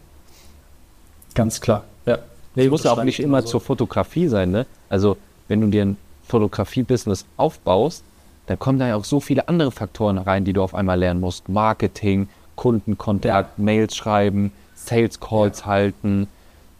Ganz 1.33 1.59
klar. 1.59 1.83
Nee, 2.55 2.69
muss 2.69 2.83
ja 2.83 2.91
auch 2.91 3.03
nicht 3.03 3.19
immer 3.19 3.41
so. 3.41 3.47
zur 3.49 3.61
Fotografie 3.61 4.27
sein, 4.27 4.51
ne? 4.51 4.65
Also, 4.89 5.17
wenn 5.47 5.61
du 5.61 5.67
dir 5.67 5.85
ein 5.85 5.97
Fotografie-Business 6.27 7.25
aufbaust, 7.37 8.03
dann 8.47 8.59
kommen 8.59 8.79
da 8.79 8.87
ja 8.87 8.95
auch 8.95 9.05
so 9.05 9.19
viele 9.19 9.47
andere 9.47 9.71
Faktoren 9.71 10.17
rein, 10.17 10.45
die 10.45 10.53
du 10.53 10.61
auf 10.61 10.75
einmal 10.75 10.99
lernen 10.99 11.19
musst. 11.19 11.49
Marketing, 11.49 12.29
Kundenkontakt, 12.55 13.57
ja. 13.57 13.63
Mails 13.63 13.95
schreiben, 13.95 14.51
Sales 14.75 15.19
Calls 15.19 15.61
ja. 15.61 15.65
halten, 15.65 16.27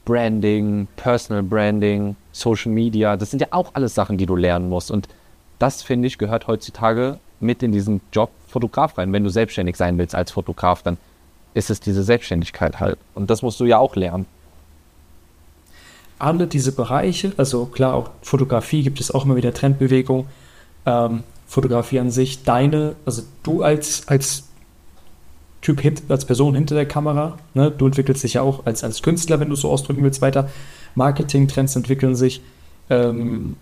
Branding, 0.06 0.88
Personal 0.96 1.44
Branding, 1.44 2.16
Social 2.32 2.72
Media. 2.72 3.18
Das 3.18 3.32
sind 3.32 3.40
ja 3.40 3.48
auch 3.52 3.72
alles 3.74 3.96
Sachen, 3.96 4.18
die 4.18 4.26
du 4.26 4.36
lernen 4.36 4.70
musst. 4.70 4.92
Und 4.92 5.08
das, 5.60 5.82
finde 5.82 6.08
ich, 6.08 6.18
gehört 6.18 6.48
heutzutage 6.48 7.20
mit 7.40 7.64
in 7.64 7.72
diesen 7.72 8.02
Job 8.12 8.30
Fotograf 8.48 8.98
rein. 8.98 9.12
Wenn 9.12 9.24
du 9.24 9.30
selbstständig 9.30 9.76
sein 9.76 9.98
willst 9.98 10.16
als 10.16 10.32
Fotograf, 10.32 10.84
dann 10.84 10.98
ist 11.54 11.70
es 11.70 11.80
diese 11.80 12.04
Selbstständigkeit 12.04 12.80
halt. 12.80 12.98
Und 13.16 13.30
das 13.30 13.42
musst 13.42 13.60
du 13.60 13.66
ja 13.66 13.78
auch 13.80 13.96
lernen. 13.96 14.26
Alle 16.18 16.48
diese 16.48 16.72
Bereiche, 16.72 17.34
also 17.38 17.66
klar, 17.66 17.94
auch 17.94 18.10
Fotografie 18.22 18.84
gibt 18.84 19.00
es 19.00 19.12
auch 19.12 19.26
immer 19.26 19.36
wieder 19.36 19.54
Trendbewegung. 19.54 20.28
Ähm, 20.86 21.24
Fotografie 21.48 22.00
an 22.00 22.12
sich, 22.12 22.44
deine, 22.44 22.96
also 23.06 23.24
du 23.44 23.62
als, 23.62 24.08
als 24.08 24.46
Typ, 25.62 25.82
als 26.10 26.26
Person 26.26 26.56
hinter 26.56 26.76
der 26.76 26.88
Kamera, 26.88 27.38
ne, 27.54 27.72
du 27.72 27.86
entwickelst 27.86 28.24
dich 28.24 28.36
ja 28.36 28.42
auch 28.42 28.66
als, 28.66 28.84
als 28.84 29.02
Künstler, 29.02 29.40
wenn 29.40 29.50
du 29.50 29.56
so 29.56 29.70
ausdrücken 29.70 30.04
willst, 30.04 30.22
weiter. 30.22 30.50
Marketing-Trends 30.96 31.76
entwickeln 31.76 32.16
sich. 32.16 32.42
Ähm, 32.90 33.56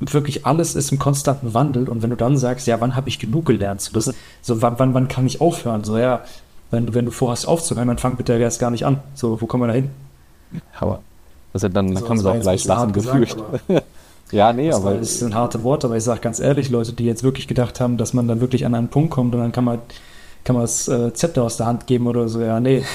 wirklich 0.00 0.46
alles 0.46 0.74
ist 0.74 0.90
im 0.92 0.98
konstanten 0.98 1.52
Wandel 1.52 1.88
und 1.88 2.02
wenn 2.02 2.10
du 2.10 2.16
dann 2.16 2.38
sagst, 2.38 2.66
ja, 2.66 2.80
wann 2.80 2.96
habe 2.96 3.10
ich 3.10 3.18
genug 3.18 3.44
gelernt? 3.46 3.82
So, 3.82 3.92
das, 3.92 4.14
so 4.40 4.62
wann, 4.62 4.78
wann, 4.78 4.94
wann 4.94 5.08
kann 5.08 5.26
ich 5.26 5.40
aufhören? 5.40 5.84
So, 5.84 5.98
ja, 5.98 6.24
wenn 6.70 6.86
du, 6.86 6.94
wenn 6.94 7.04
du 7.04 7.10
vorhast 7.10 7.46
aufzuhören, 7.46 7.88
dann 7.88 7.98
fang 7.98 8.16
bitte 8.16 8.32
erst 8.32 8.60
gar 8.60 8.70
nicht 8.70 8.86
an. 8.86 9.00
So, 9.14 9.40
wo 9.40 9.46
kommen 9.46 9.64
wir 9.64 9.68
da 9.68 9.74
hin? 9.74 9.90
Aber 10.78 11.02
also 11.52 11.68
dann, 11.68 11.94
dann 11.94 12.04
können 12.04 12.22
wir 12.22 12.32
auch 12.32 12.40
gleich 12.40 12.64
lachen, 12.64 12.92
gefühlt. 12.92 13.36
ja, 14.30 14.52
nee, 14.52 14.72
aber. 14.72 14.94
Das 14.94 15.18
sind 15.18 15.34
harte 15.34 15.62
Worte, 15.62 15.88
aber 15.88 15.96
ich 15.96 16.04
sage 16.04 16.20
ganz 16.20 16.40
ehrlich, 16.40 16.70
Leute, 16.70 16.92
die 16.92 17.04
jetzt 17.04 17.22
wirklich 17.22 17.48
gedacht 17.48 17.80
haben, 17.80 17.96
dass 17.96 18.14
man 18.14 18.28
dann 18.28 18.40
wirklich 18.40 18.66
an 18.66 18.74
einen 18.74 18.88
Punkt 18.88 19.10
kommt 19.10 19.34
und 19.34 19.40
dann 19.40 19.52
kann 19.52 19.64
man, 19.64 19.78
kann 20.44 20.54
man 20.54 20.62
das 20.62 20.88
äh, 20.88 21.12
Zepter 21.12 21.42
aus 21.42 21.56
der 21.56 21.66
Hand 21.66 21.86
geben 21.86 22.06
oder 22.06 22.28
so, 22.28 22.40
ja, 22.40 22.60
nee. 22.60 22.84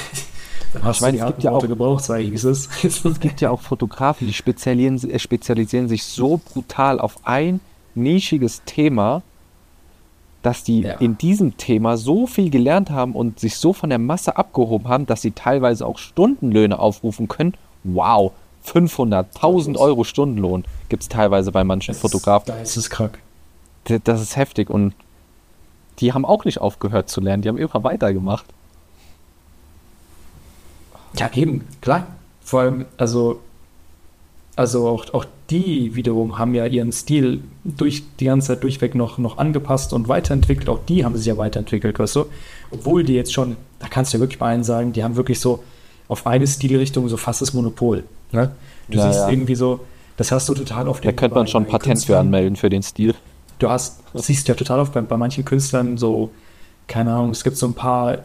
Hast 0.81 0.97
ich 0.97 1.01
meine, 1.01 1.19
es 1.19 1.25
gibt 1.27 1.43
ja 1.43 1.51
auch 1.51 1.65
gebraucht, 1.65 2.03
sag 2.03 2.19
ich, 2.19 2.33
es. 2.43 2.69
es 2.83 3.19
gibt 3.19 3.41
ja 3.41 3.49
auch 3.49 3.61
Fotografen, 3.61 4.27
die 4.27 4.33
spezialisieren, 4.33 5.19
spezialisieren 5.19 5.87
sich 5.87 6.03
so 6.03 6.39
brutal 6.53 6.99
auf 6.99 7.15
ein 7.23 7.61
nischiges 7.93 8.61
Thema, 8.65 9.21
dass 10.41 10.63
die 10.63 10.81
ja. 10.81 10.93
in 10.95 11.17
diesem 11.17 11.57
Thema 11.57 11.97
so 11.97 12.27
viel 12.27 12.49
gelernt 12.49 12.91
haben 12.91 13.13
und 13.13 13.39
sich 13.39 13.55
so 13.57 13.73
von 13.73 13.89
der 13.89 13.99
Masse 13.99 14.37
abgehoben 14.37 14.87
haben, 14.87 15.05
dass 15.05 15.21
sie 15.21 15.31
teilweise 15.31 15.85
auch 15.85 15.97
Stundenlöhne 15.97 16.77
aufrufen 16.77 17.27
können. 17.27 17.55
Wow, 17.83 18.33
500, 18.65 19.27
1000 19.35 19.77
Euro 19.77 20.03
Stundenlohn 20.03 20.65
gibt 20.89 21.03
es 21.03 21.09
teilweise 21.09 21.51
bei 21.51 21.63
manchen 21.63 21.93
das 21.93 22.01
Fotografen. 22.01 22.47
Das 22.47 22.75
ist 22.75 22.89
krank. 22.89 23.19
Das 24.03 24.21
ist 24.21 24.35
heftig 24.35 24.69
und 24.69 24.93
die 25.99 26.13
haben 26.13 26.25
auch 26.25 26.43
nicht 26.45 26.59
aufgehört 26.59 27.09
zu 27.09 27.21
lernen, 27.21 27.43
die 27.43 27.49
haben 27.49 27.57
immer 27.57 27.83
weitergemacht. 27.83 28.45
Ja, 31.17 31.29
eben, 31.33 31.65
klar. 31.81 32.07
Vor 32.41 32.61
allem, 32.61 32.85
also, 32.97 33.39
also 34.55 34.87
auch, 34.87 35.13
auch 35.13 35.25
die 35.49 35.95
wiederum 35.95 36.37
haben 36.37 36.53
ja 36.55 36.65
ihren 36.65 36.91
Stil 36.91 37.43
durch 37.63 38.03
die 38.19 38.25
ganze 38.25 38.47
Zeit 38.47 38.63
durchweg 38.63 38.95
noch, 38.95 39.17
noch 39.17 39.37
angepasst 39.37 39.93
und 39.93 40.07
weiterentwickelt. 40.07 40.67
Auch 40.69 40.79
die 40.87 41.05
haben 41.05 41.15
sich 41.15 41.27
ja 41.27 41.37
weiterentwickelt, 41.37 41.97
weißt 41.97 42.15
du? 42.15 42.25
Obwohl 42.71 43.03
die 43.03 43.13
jetzt 43.13 43.33
schon, 43.33 43.55
da 43.79 43.87
kannst 43.87 44.13
du 44.13 44.17
ja 44.17 44.21
wirklich 44.21 44.39
bei 44.39 44.49
allen 44.49 44.63
sagen, 44.63 44.91
die 44.91 45.03
haben 45.03 45.15
wirklich 45.15 45.39
so 45.39 45.63
auf 46.07 46.27
eine 46.27 46.45
Stilrichtung 46.47 47.07
so 47.07 47.17
fast 47.17 47.41
das 47.41 47.53
Monopol. 47.53 48.03
Ne? 48.35 48.51
Du 48.89 48.97
ja, 48.97 49.07
siehst 49.07 49.19
ja. 49.21 49.29
irgendwie 49.29 49.55
so, 49.55 49.79
das 50.17 50.31
hast 50.31 50.47
du 50.49 50.53
total 50.53 50.87
auf 50.87 51.01
den. 51.01 51.11
Da 51.11 51.15
könnte 51.15 51.35
man 51.35 51.47
schon 51.47 51.63
ein 51.63 51.69
Patent 51.69 52.03
für 52.03 52.17
anmelden 52.17 52.55
für 52.55 52.69
den 52.69 52.83
Stil. 52.83 53.15
Du 53.59 53.69
hast, 53.69 54.01
siehst 54.13 54.47
ja 54.47 54.53
total 54.53 54.79
oft 54.79 54.93
bei, 54.93 55.01
bei 55.01 55.17
manchen 55.17 55.45
Künstlern 55.45 55.97
so, 55.97 56.31
keine 56.87 57.13
Ahnung, 57.13 57.31
es 57.31 57.43
gibt 57.43 57.57
so 57.57 57.65
ein 57.65 57.73
paar 57.73 58.19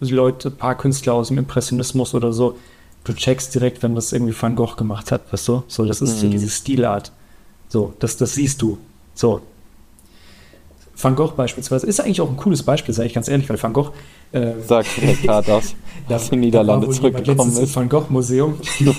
Leute, 0.00 0.48
ein 0.48 0.56
paar 0.56 0.76
Künstler 0.76 1.14
aus 1.14 1.28
dem 1.28 1.38
Impressionismus 1.38 2.14
oder 2.14 2.32
so, 2.32 2.56
du 3.04 3.12
checkst 3.12 3.54
direkt, 3.54 3.82
wenn 3.82 3.94
das 3.94 4.12
irgendwie 4.12 4.34
Van 4.38 4.54
Gogh 4.54 4.76
gemacht 4.76 5.10
hat, 5.10 5.32
weißt 5.32 5.48
du? 5.48 5.64
So, 5.66 5.84
das 5.84 6.00
ist 6.00 6.22
mhm. 6.22 6.30
diese 6.30 6.48
Stilart. 6.48 7.12
So, 7.68 7.94
das, 7.98 8.16
das 8.16 8.34
siehst 8.34 8.62
du. 8.62 8.78
So. 9.14 9.42
Van 11.00 11.14
Gogh 11.14 11.34
beispielsweise 11.36 11.86
ist 11.86 12.00
eigentlich 12.00 12.20
auch 12.20 12.28
ein 12.28 12.36
cooles 12.36 12.62
Beispiel, 12.62 12.92
sage 12.94 13.06
ich 13.06 13.14
ganz 13.14 13.28
ehrlich, 13.28 13.48
weil 13.48 13.62
Van 13.62 13.72
Gogh. 13.72 13.92
Äh, 14.32 14.52
Sagt 14.66 14.88
Rekard 15.00 15.48
aus, 15.48 15.74
dass 16.08 16.28
in 16.30 16.40
Niederlande 16.40 16.90
zurückgekommen 16.90 17.56
ist. 17.56 17.76
Van 17.76 17.88
Gogh 17.88 18.06
Museum. 18.10 18.58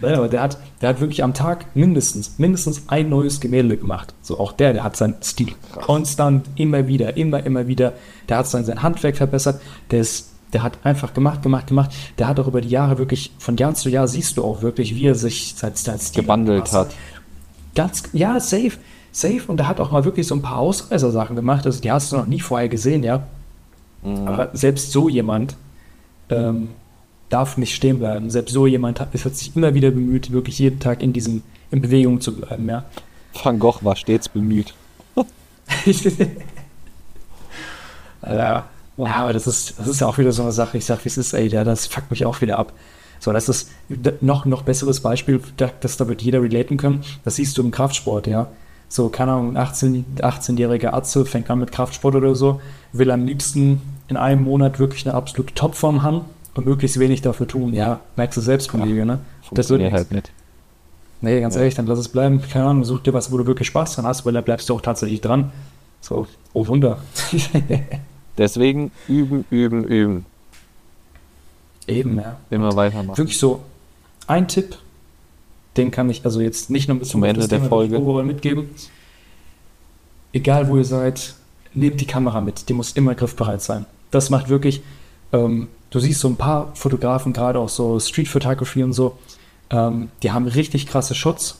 Nein, 0.00 0.14
aber 0.14 0.28
der 0.28 0.42
hat, 0.42 0.58
der 0.80 0.90
hat 0.90 1.00
wirklich 1.00 1.22
am 1.24 1.34
Tag 1.34 1.66
mindestens, 1.74 2.38
mindestens 2.38 2.84
ein 2.86 3.08
neues 3.08 3.40
Gemälde 3.40 3.76
gemacht. 3.76 4.14
So 4.22 4.38
auch 4.38 4.52
der, 4.52 4.72
der 4.72 4.84
hat 4.84 4.96
seinen 4.96 5.16
Stil 5.22 5.52
Krass. 5.72 5.84
konstant, 5.84 6.46
immer 6.56 6.86
wieder, 6.86 7.16
immer, 7.16 7.44
immer 7.44 7.66
wieder. 7.66 7.94
Der 8.28 8.38
hat 8.38 8.46
sein, 8.46 8.64
sein 8.64 8.82
Handwerk 8.82 9.16
verbessert. 9.16 9.60
Der 9.90 10.00
ist, 10.00 10.30
der 10.52 10.62
hat 10.62 10.78
einfach 10.84 11.14
gemacht, 11.14 11.42
gemacht, 11.42 11.66
gemacht. 11.66 11.90
Der 12.16 12.28
hat 12.28 12.38
auch 12.38 12.46
über 12.46 12.60
die 12.60 12.68
Jahre 12.68 12.98
wirklich, 12.98 13.32
von 13.38 13.56
Jahr 13.56 13.74
zu 13.74 13.88
Jahr 13.88 14.06
siehst 14.06 14.36
du 14.36 14.44
auch 14.44 14.62
wirklich, 14.62 14.94
wie 14.94 15.06
er 15.06 15.14
sich 15.14 15.54
sein, 15.56 15.72
sein 15.74 15.98
Stil 15.98 16.22
gewandelt 16.22 16.72
hat. 16.72 16.94
Ganz, 17.74 18.04
ja, 18.12 18.38
safe, 18.40 18.72
safe. 19.20 19.42
Und 19.46 19.60
er 19.60 19.68
hat 19.68 19.80
auch 19.80 19.90
mal 19.90 20.04
wirklich 20.04 20.26
so 20.26 20.34
ein 20.34 20.42
paar 20.42 20.58
Ausreißer-Sachen 20.58 21.36
gemacht. 21.36 21.66
Also 21.66 21.80
die 21.80 21.90
hast 21.90 22.12
du 22.12 22.16
noch 22.16 22.26
nie 22.26 22.40
vorher 22.40 22.68
gesehen, 22.68 23.02
ja. 23.02 23.26
Mhm. 24.02 24.28
Aber 24.28 24.50
selbst 24.52 24.92
so 24.92 25.08
jemand, 25.08 25.56
ähm, 26.30 26.68
darf 27.28 27.56
nicht 27.56 27.74
stehen 27.74 27.98
bleiben. 27.98 28.30
Selbst 28.30 28.52
so 28.52 28.66
jemand 28.66 29.00
hat, 29.00 29.12
hat 29.12 29.36
sich 29.36 29.54
immer 29.56 29.74
wieder 29.74 29.90
bemüht, 29.90 30.30
wirklich 30.32 30.58
jeden 30.58 30.80
Tag 30.80 31.02
in 31.02 31.12
diesem, 31.12 31.42
in 31.70 31.82
Bewegung 31.82 32.20
zu 32.20 32.34
bleiben, 32.34 32.68
ja. 32.68 32.84
Van 33.42 33.58
Gogh 33.58 33.80
war 33.82 33.96
stets 33.96 34.28
bemüht. 34.28 34.74
ja, 38.26 38.64
aber 38.96 39.32
das 39.32 39.46
ist, 39.46 39.78
das 39.78 39.86
ist 39.86 40.00
ja 40.00 40.06
auch 40.06 40.18
wieder 40.18 40.32
so 40.32 40.42
eine 40.42 40.52
Sache. 40.52 40.78
Ich 40.78 40.86
sag, 40.86 41.04
wie 41.04 41.08
es 41.08 41.18
ist, 41.18 41.34
ey, 41.34 41.48
das 41.48 41.86
fuckt 41.86 42.10
mich 42.10 42.24
auch 42.24 42.40
wieder 42.40 42.58
ab. 42.58 42.72
So, 43.20 43.32
das 43.32 43.48
ist 43.48 43.70
noch, 44.20 44.44
noch 44.44 44.62
besseres 44.62 45.00
Beispiel, 45.00 45.40
das 45.56 45.96
da 45.96 46.08
wird 46.08 46.22
jeder 46.22 46.42
relaten 46.42 46.76
können. 46.76 47.04
Das 47.24 47.36
siehst 47.36 47.58
du 47.58 47.62
im 47.62 47.70
Kraftsport, 47.70 48.26
ja. 48.26 48.48
So, 48.88 49.08
keine 49.08 49.32
Ahnung, 49.32 49.50
ein 49.50 49.56
18, 49.56 50.04
18-jähriger 50.18 50.94
Atze 50.94 51.26
fängt 51.26 51.50
an 51.50 51.58
mit 51.58 51.72
Kraftsport 51.72 52.14
oder 52.14 52.34
so, 52.34 52.60
will 52.92 53.10
am 53.10 53.26
liebsten 53.26 53.82
in 54.08 54.16
einem 54.16 54.44
Monat 54.44 54.78
wirklich 54.78 55.06
eine 55.06 55.14
absolute 55.14 55.54
Topform 55.54 56.02
haben 56.02 56.22
und 56.54 56.66
möglichst 56.66 56.98
wenig 56.98 57.20
dafür 57.20 57.46
tun. 57.46 57.74
Ja, 57.74 58.00
merkst 58.16 58.36
du 58.36 58.40
selbst, 58.40 58.70
Kollege, 58.70 59.04
ne? 59.04 59.20
Das 59.52 59.68
wird 59.68 59.92
halt 59.92 60.10
nicht. 60.10 60.32
Nee, 61.20 61.40
ganz 61.40 61.54
ja. 61.54 61.60
ehrlich, 61.60 61.74
dann 61.74 61.86
lass 61.86 61.98
es 61.98 62.08
bleiben. 62.08 62.40
Keine 62.42 62.66
Ahnung, 62.66 62.84
such 62.84 63.00
dir 63.00 63.12
was, 63.12 63.32
wo 63.32 63.38
du 63.38 63.46
wirklich 63.46 63.68
Spaß 63.68 63.96
dran 63.96 64.06
hast, 64.06 64.24
weil 64.24 64.32
da 64.32 64.40
bleibst 64.40 64.68
du 64.68 64.74
auch 64.74 64.80
tatsächlich 64.80 65.20
dran. 65.20 65.52
So, 66.00 66.26
oh 66.52 66.66
Wunder. 66.68 66.98
Deswegen 68.38 68.92
üben, 69.08 69.44
üben, 69.50 69.84
üben. 69.84 70.26
Eben, 71.88 72.18
ja. 72.18 72.36
Immer 72.50 72.76
weitermachen. 72.76 73.18
Wirklich 73.18 73.38
so, 73.38 73.60
ein 74.26 74.46
Tipp, 74.46 74.76
den 75.78 75.90
kann 75.90 76.10
ich 76.10 76.24
also 76.24 76.40
jetzt 76.40 76.70
nicht 76.70 76.88
nur 76.88 76.98
bis 76.98 77.08
zum 77.08 77.22
Ende 77.24 77.46
der 77.48 77.62
Folge 77.62 77.98
mitgeben. 78.22 78.70
Egal 80.32 80.68
wo 80.68 80.76
ihr 80.76 80.84
seid, 80.84 81.34
nehmt 81.72 82.00
die 82.00 82.06
Kamera 82.06 82.40
mit. 82.40 82.68
Die 82.68 82.74
muss 82.74 82.92
immer 82.92 83.14
griffbereit 83.14 83.62
sein. 83.62 83.86
Das 84.10 84.30
macht 84.30 84.48
wirklich, 84.48 84.82
ähm, 85.32 85.68
du 85.90 86.00
siehst 86.00 86.20
so 86.20 86.28
ein 86.28 86.36
paar 86.36 86.74
Fotografen, 86.74 87.32
gerade 87.32 87.58
auch 87.58 87.68
so 87.68 87.98
Street 88.00 88.28
Photography 88.28 88.82
und 88.82 88.92
so, 88.92 89.16
ähm, 89.70 90.10
die 90.22 90.32
haben 90.32 90.46
richtig 90.46 90.86
krasse 90.86 91.14
Schutz, 91.14 91.58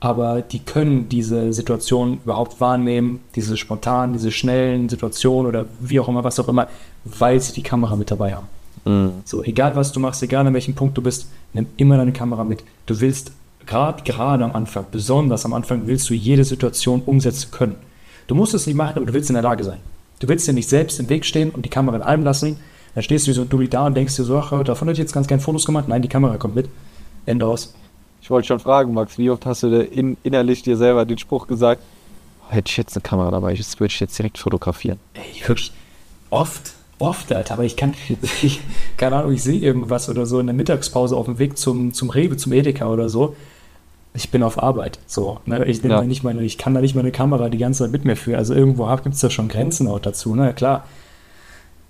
aber 0.00 0.42
die 0.42 0.58
können 0.58 1.08
diese 1.08 1.52
Situation 1.52 2.20
überhaupt 2.24 2.60
wahrnehmen, 2.60 3.20
diese 3.34 3.56
spontanen, 3.56 4.14
diese 4.14 4.32
schnellen 4.32 4.88
Situationen 4.88 5.46
oder 5.46 5.66
wie 5.80 6.00
auch 6.00 6.08
immer, 6.08 6.24
was 6.24 6.38
auch 6.40 6.48
immer, 6.48 6.68
weil 7.04 7.40
sie 7.40 7.52
die 7.52 7.62
Kamera 7.62 7.96
mit 7.96 8.10
dabei 8.10 8.34
haben. 8.34 8.48
Mhm. 8.84 9.12
So, 9.24 9.42
egal 9.42 9.74
was 9.76 9.92
du 9.92 10.00
machst, 10.00 10.22
egal 10.22 10.46
an 10.46 10.54
welchem 10.54 10.74
Punkt 10.74 10.96
du 10.96 11.02
bist, 11.02 11.28
nimm 11.52 11.66
immer 11.76 11.96
deine 11.96 12.12
Kamera 12.12 12.44
mit. 12.44 12.64
Du 12.86 13.00
willst 13.00 13.32
gerade 13.66 14.02
gerade 14.02 14.44
am 14.44 14.52
Anfang, 14.52 14.86
besonders 14.90 15.44
am 15.44 15.52
Anfang, 15.52 15.86
willst 15.86 16.10
du 16.10 16.14
jede 16.14 16.44
Situation 16.44 17.02
umsetzen 17.04 17.50
können. 17.50 17.76
Du 18.26 18.34
musst 18.34 18.54
es 18.54 18.66
nicht 18.66 18.76
machen, 18.76 18.96
aber 18.96 19.06
du 19.06 19.12
willst 19.12 19.30
in 19.30 19.34
der 19.34 19.42
Lage 19.42 19.64
sein. 19.64 19.78
Du 20.20 20.28
willst 20.28 20.46
dir 20.46 20.52
nicht 20.52 20.68
selbst 20.68 21.00
im 21.00 21.08
Weg 21.08 21.24
stehen 21.24 21.50
und 21.50 21.64
die 21.64 21.70
Kamera 21.70 21.96
in 21.96 22.02
allem 22.02 22.24
lassen, 22.24 22.58
dann 22.94 23.02
stehst 23.02 23.26
du 23.26 23.30
wie 23.30 23.34
so 23.34 23.42
ein 23.42 23.48
Dulli 23.48 23.68
da 23.68 23.86
und 23.86 23.94
denkst 23.94 24.16
dir 24.16 24.24
so, 24.24 24.38
ach, 24.38 24.62
davon 24.62 24.88
hätte 24.88 25.00
ich 25.00 25.04
jetzt 25.04 25.12
ganz 25.12 25.26
gern 25.26 25.40
Fotos 25.40 25.66
gemacht. 25.66 25.88
Nein, 25.88 26.02
die 26.02 26.08
Kamera 26.08 26.36
kommt 26.36 26.54
mit. 26.54 26.68
Ende 27.26 27.46
aus. 27.46 27.74
Ich 28.22 28.30
wollte 28.30 28.48
schon 28.48 28.60
fragen, 28.60 28.94
Max, 28.94 29.18
wie 29.18 29.28
oft 29.30 29.44
hast 29.44 29.64
du 29.64 29.82
in, 29.82 30.16
innerlich 30.22 30.62
dir 30.62 30.76
selber 30.76 31.04
den 31.04 31.18
Spruch 31.18 31.46
gesagt, 31.46 31.82
hätte 32.48 32.70
ich 32.70 32.76
jetzt 32.76 32.96
eine 32.96 33.02
Kamera 33.02 33.30
dabei, 33.30 33.54
das 33.54 33.78
würde 33.80 33.92
ich 33.92 34.00
jetzt 34.00 34.18
direkt 34.18 34.38
fotografieren. 34.38 34.98
Ey, 35.14 35.46
wirklich 35.46 35.72
oft, 36.30 36.73
oft, 36.98 37.32
Alter, 37.32 37.54
aber 37.54 37.64
ich 37.64 37.76
kann, 37.76 37.94
ich, 38.42 38.60
keine 38.96 39.16
Ahnung, 39.16 39.32
ich 39.32 39.42
sehe 39.42 39.60
irgendwas 39.60 40.08
oder 40.08 40.26
so 40.26 40.40
in 40.40 40.46
der 40.46 40.54
Mittagspause 40.54 41.16
auf 41.16 41.26
dem 41.26 41.38
Weg 41.38 41.58
zum, 41.58 41.92
zum 41.92 42.10
Rewe, 42.10 42.36
zum 42.36 42.52
Edeka 42.52 42.86
oder 42.86 43.08
so. 43.08 43.36
Ich 44.16 44.30
bin 44.30 44.44
auf 44.44 44.62
Arbeit, 44.62 45.00
so. 45.06 45.40
Ne? 45.44 45.64
Ich, 45.64 45.82
ja. 45.82 46.02
nicht 46.02 46.22
meine, 46.22 46.42
ich 46.44 46.56
kann 46.56 46.72
da 46.72 46.80
nicht 46.80 46.94
meine 46.94 47.10
Kamera 47.10 47.48
die 47.48 47.58
ganze 47.58 47.84
Zeit 47.84 47.90
mit 47.90 48.04
mir 48.04 48.14
führen. 48.14 48.38
Also 48.38 48.54
irgendwo 48.54 48.86
gibt 49.02 49.16
es 49.16 49.20
da 49.20 49.28
schon 49.28 49.48
Grenzen 49.48 49.88
auch 49.88 49.98
dazu, 49.98 50.36
ne? 50.36 50.54
Klar. 50.54 50.84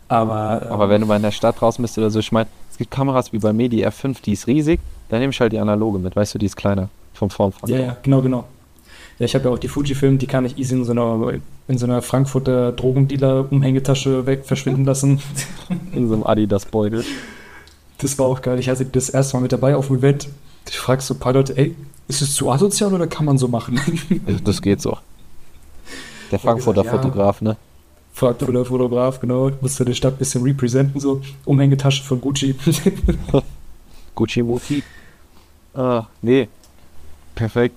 Aber, 0.08 0.62
aber 0.70 0.88
wenn 0.88 1.02
du 1.02 1.06
mal 1.06 1.16
in 1.16 1.22
der 1.22 1.32
Stadt 1.32 1.60
raus 1.60 1.76
bist 1.78 1.98
oder 1.98 2.10
so, 2.10 2.18
ich 2.18 2.32
meine, 2.32 2.48
es 2.70 2.78
gibt 2.78 2.90
Kameras 2.90 3.32
wie 3.32 3.38
bei 3.38 3.52
mir, 3.52 3.68
die 3.68 3.86
R5, 3.86 4.22
die 4.22 4.32
ist 4.32 4.46
riesig, 4.46 4.80
dann 5.08 5.20
nehme 5.20 5.32
ich 5.32 5.40
halt 5.40 5.52
die 5.52 5.58
analoge 5.58 5.98
mit, 5.98 6.16
weißt 6.16 6.34
du, 6.34 6.38
die 6.38 6.46
ist 6.46 6.56
kleiner 6.56 6.88
vom 7.12 7.30
Formfaktor. 7.30 7.76
Ja, 7.76 7.84
ja, 7.84 7.96
genau, 8.02 8.20
genau. 8.20 8.44
Ja, 9.18 9.26
ich 9.26 9.34
habe 9.34 9.48
ja 9.48 9.54
auch 9.54 9.58
die 9.58 9.68
Fujifilm, 9.68 10.18
die 10.18 10.26
kann 10.26 10.44
ich 10.44 10.58
easy 10.58 10.74
in 10.74 10.84
so 10.84 10.92
einer, 10.92 11.40
in 11.66 11.78
so 11.78 11.86
einer 11.86 12.02
Frankfurter 12.02 12.72
Drogendealer-Umhängetasche 12.72 14.26
weg 14.26 14.44
verschwinden 14.44 14.84
lassen. 14.84 15.20
in 15.92 16.08
so 16.08 16.14
einem 16.14 16.24
Adidas-Beutel. 16.24 17.04
Das 17.98 18.18
war 18.18 18.26
auch 18.26 18.42
geil. 18.42 18.58
Ich 18.58 18.68
hatte 18.68 18.84
das 18.84 19.08
erste 19.08 19.36
Mal 19.36 19.42
mit 19.42 19.52
dabei 19.52 19.76
auf 19.76 19.86
dem 19.86 19.96
Event. 19.96 20.28
Ich 20.68 20.78
frage 20.78 21.02
so 21.02 21.14
ein 21.14 21.20
paar 21.20 21.32
Leute, 21.32 21.56
ey, 21.56 21.74
ist 22.08 22.22
es 22.22 22.34
zu 22.34 22.50
asozial 22.50 22.92
oder 22.92 23.06
kann 23.06 23.24
man 23.24 23.38
so 23.38 23.48
machen? 23.48 23.80
das 24.44 24.60
geht 24.60 24.82
so. 24.82 24.98
Der 26.30 26.38
Frankfurter 26.38 26.82
gesagt, 26.82 27.02
Fotograf, 27.02 27.40
ja. 27.40 27.48
ne? 27.48 27.56
Frankfurter 28.12 28.64
Fotograf, 28.64 29.20
genau. 29.20 29.50
Musste 29.60 29.84
die 29.84 29.94
Stadt 29.94 30.14
ein 30.14 30.18
bisschen 30.18 30.42
representen, 30.42 31.00
so. 31.00 31.22
Umhängetasche 31.44 32.02
von 32.02 32.20
Gucci. 32.20 32.54
Gucci 34.14 34.42
Mutti. 34.42 34.82
Ah, 35.74 36.06
nee. 36.22 36.48
Perfekt. 37.34 37.74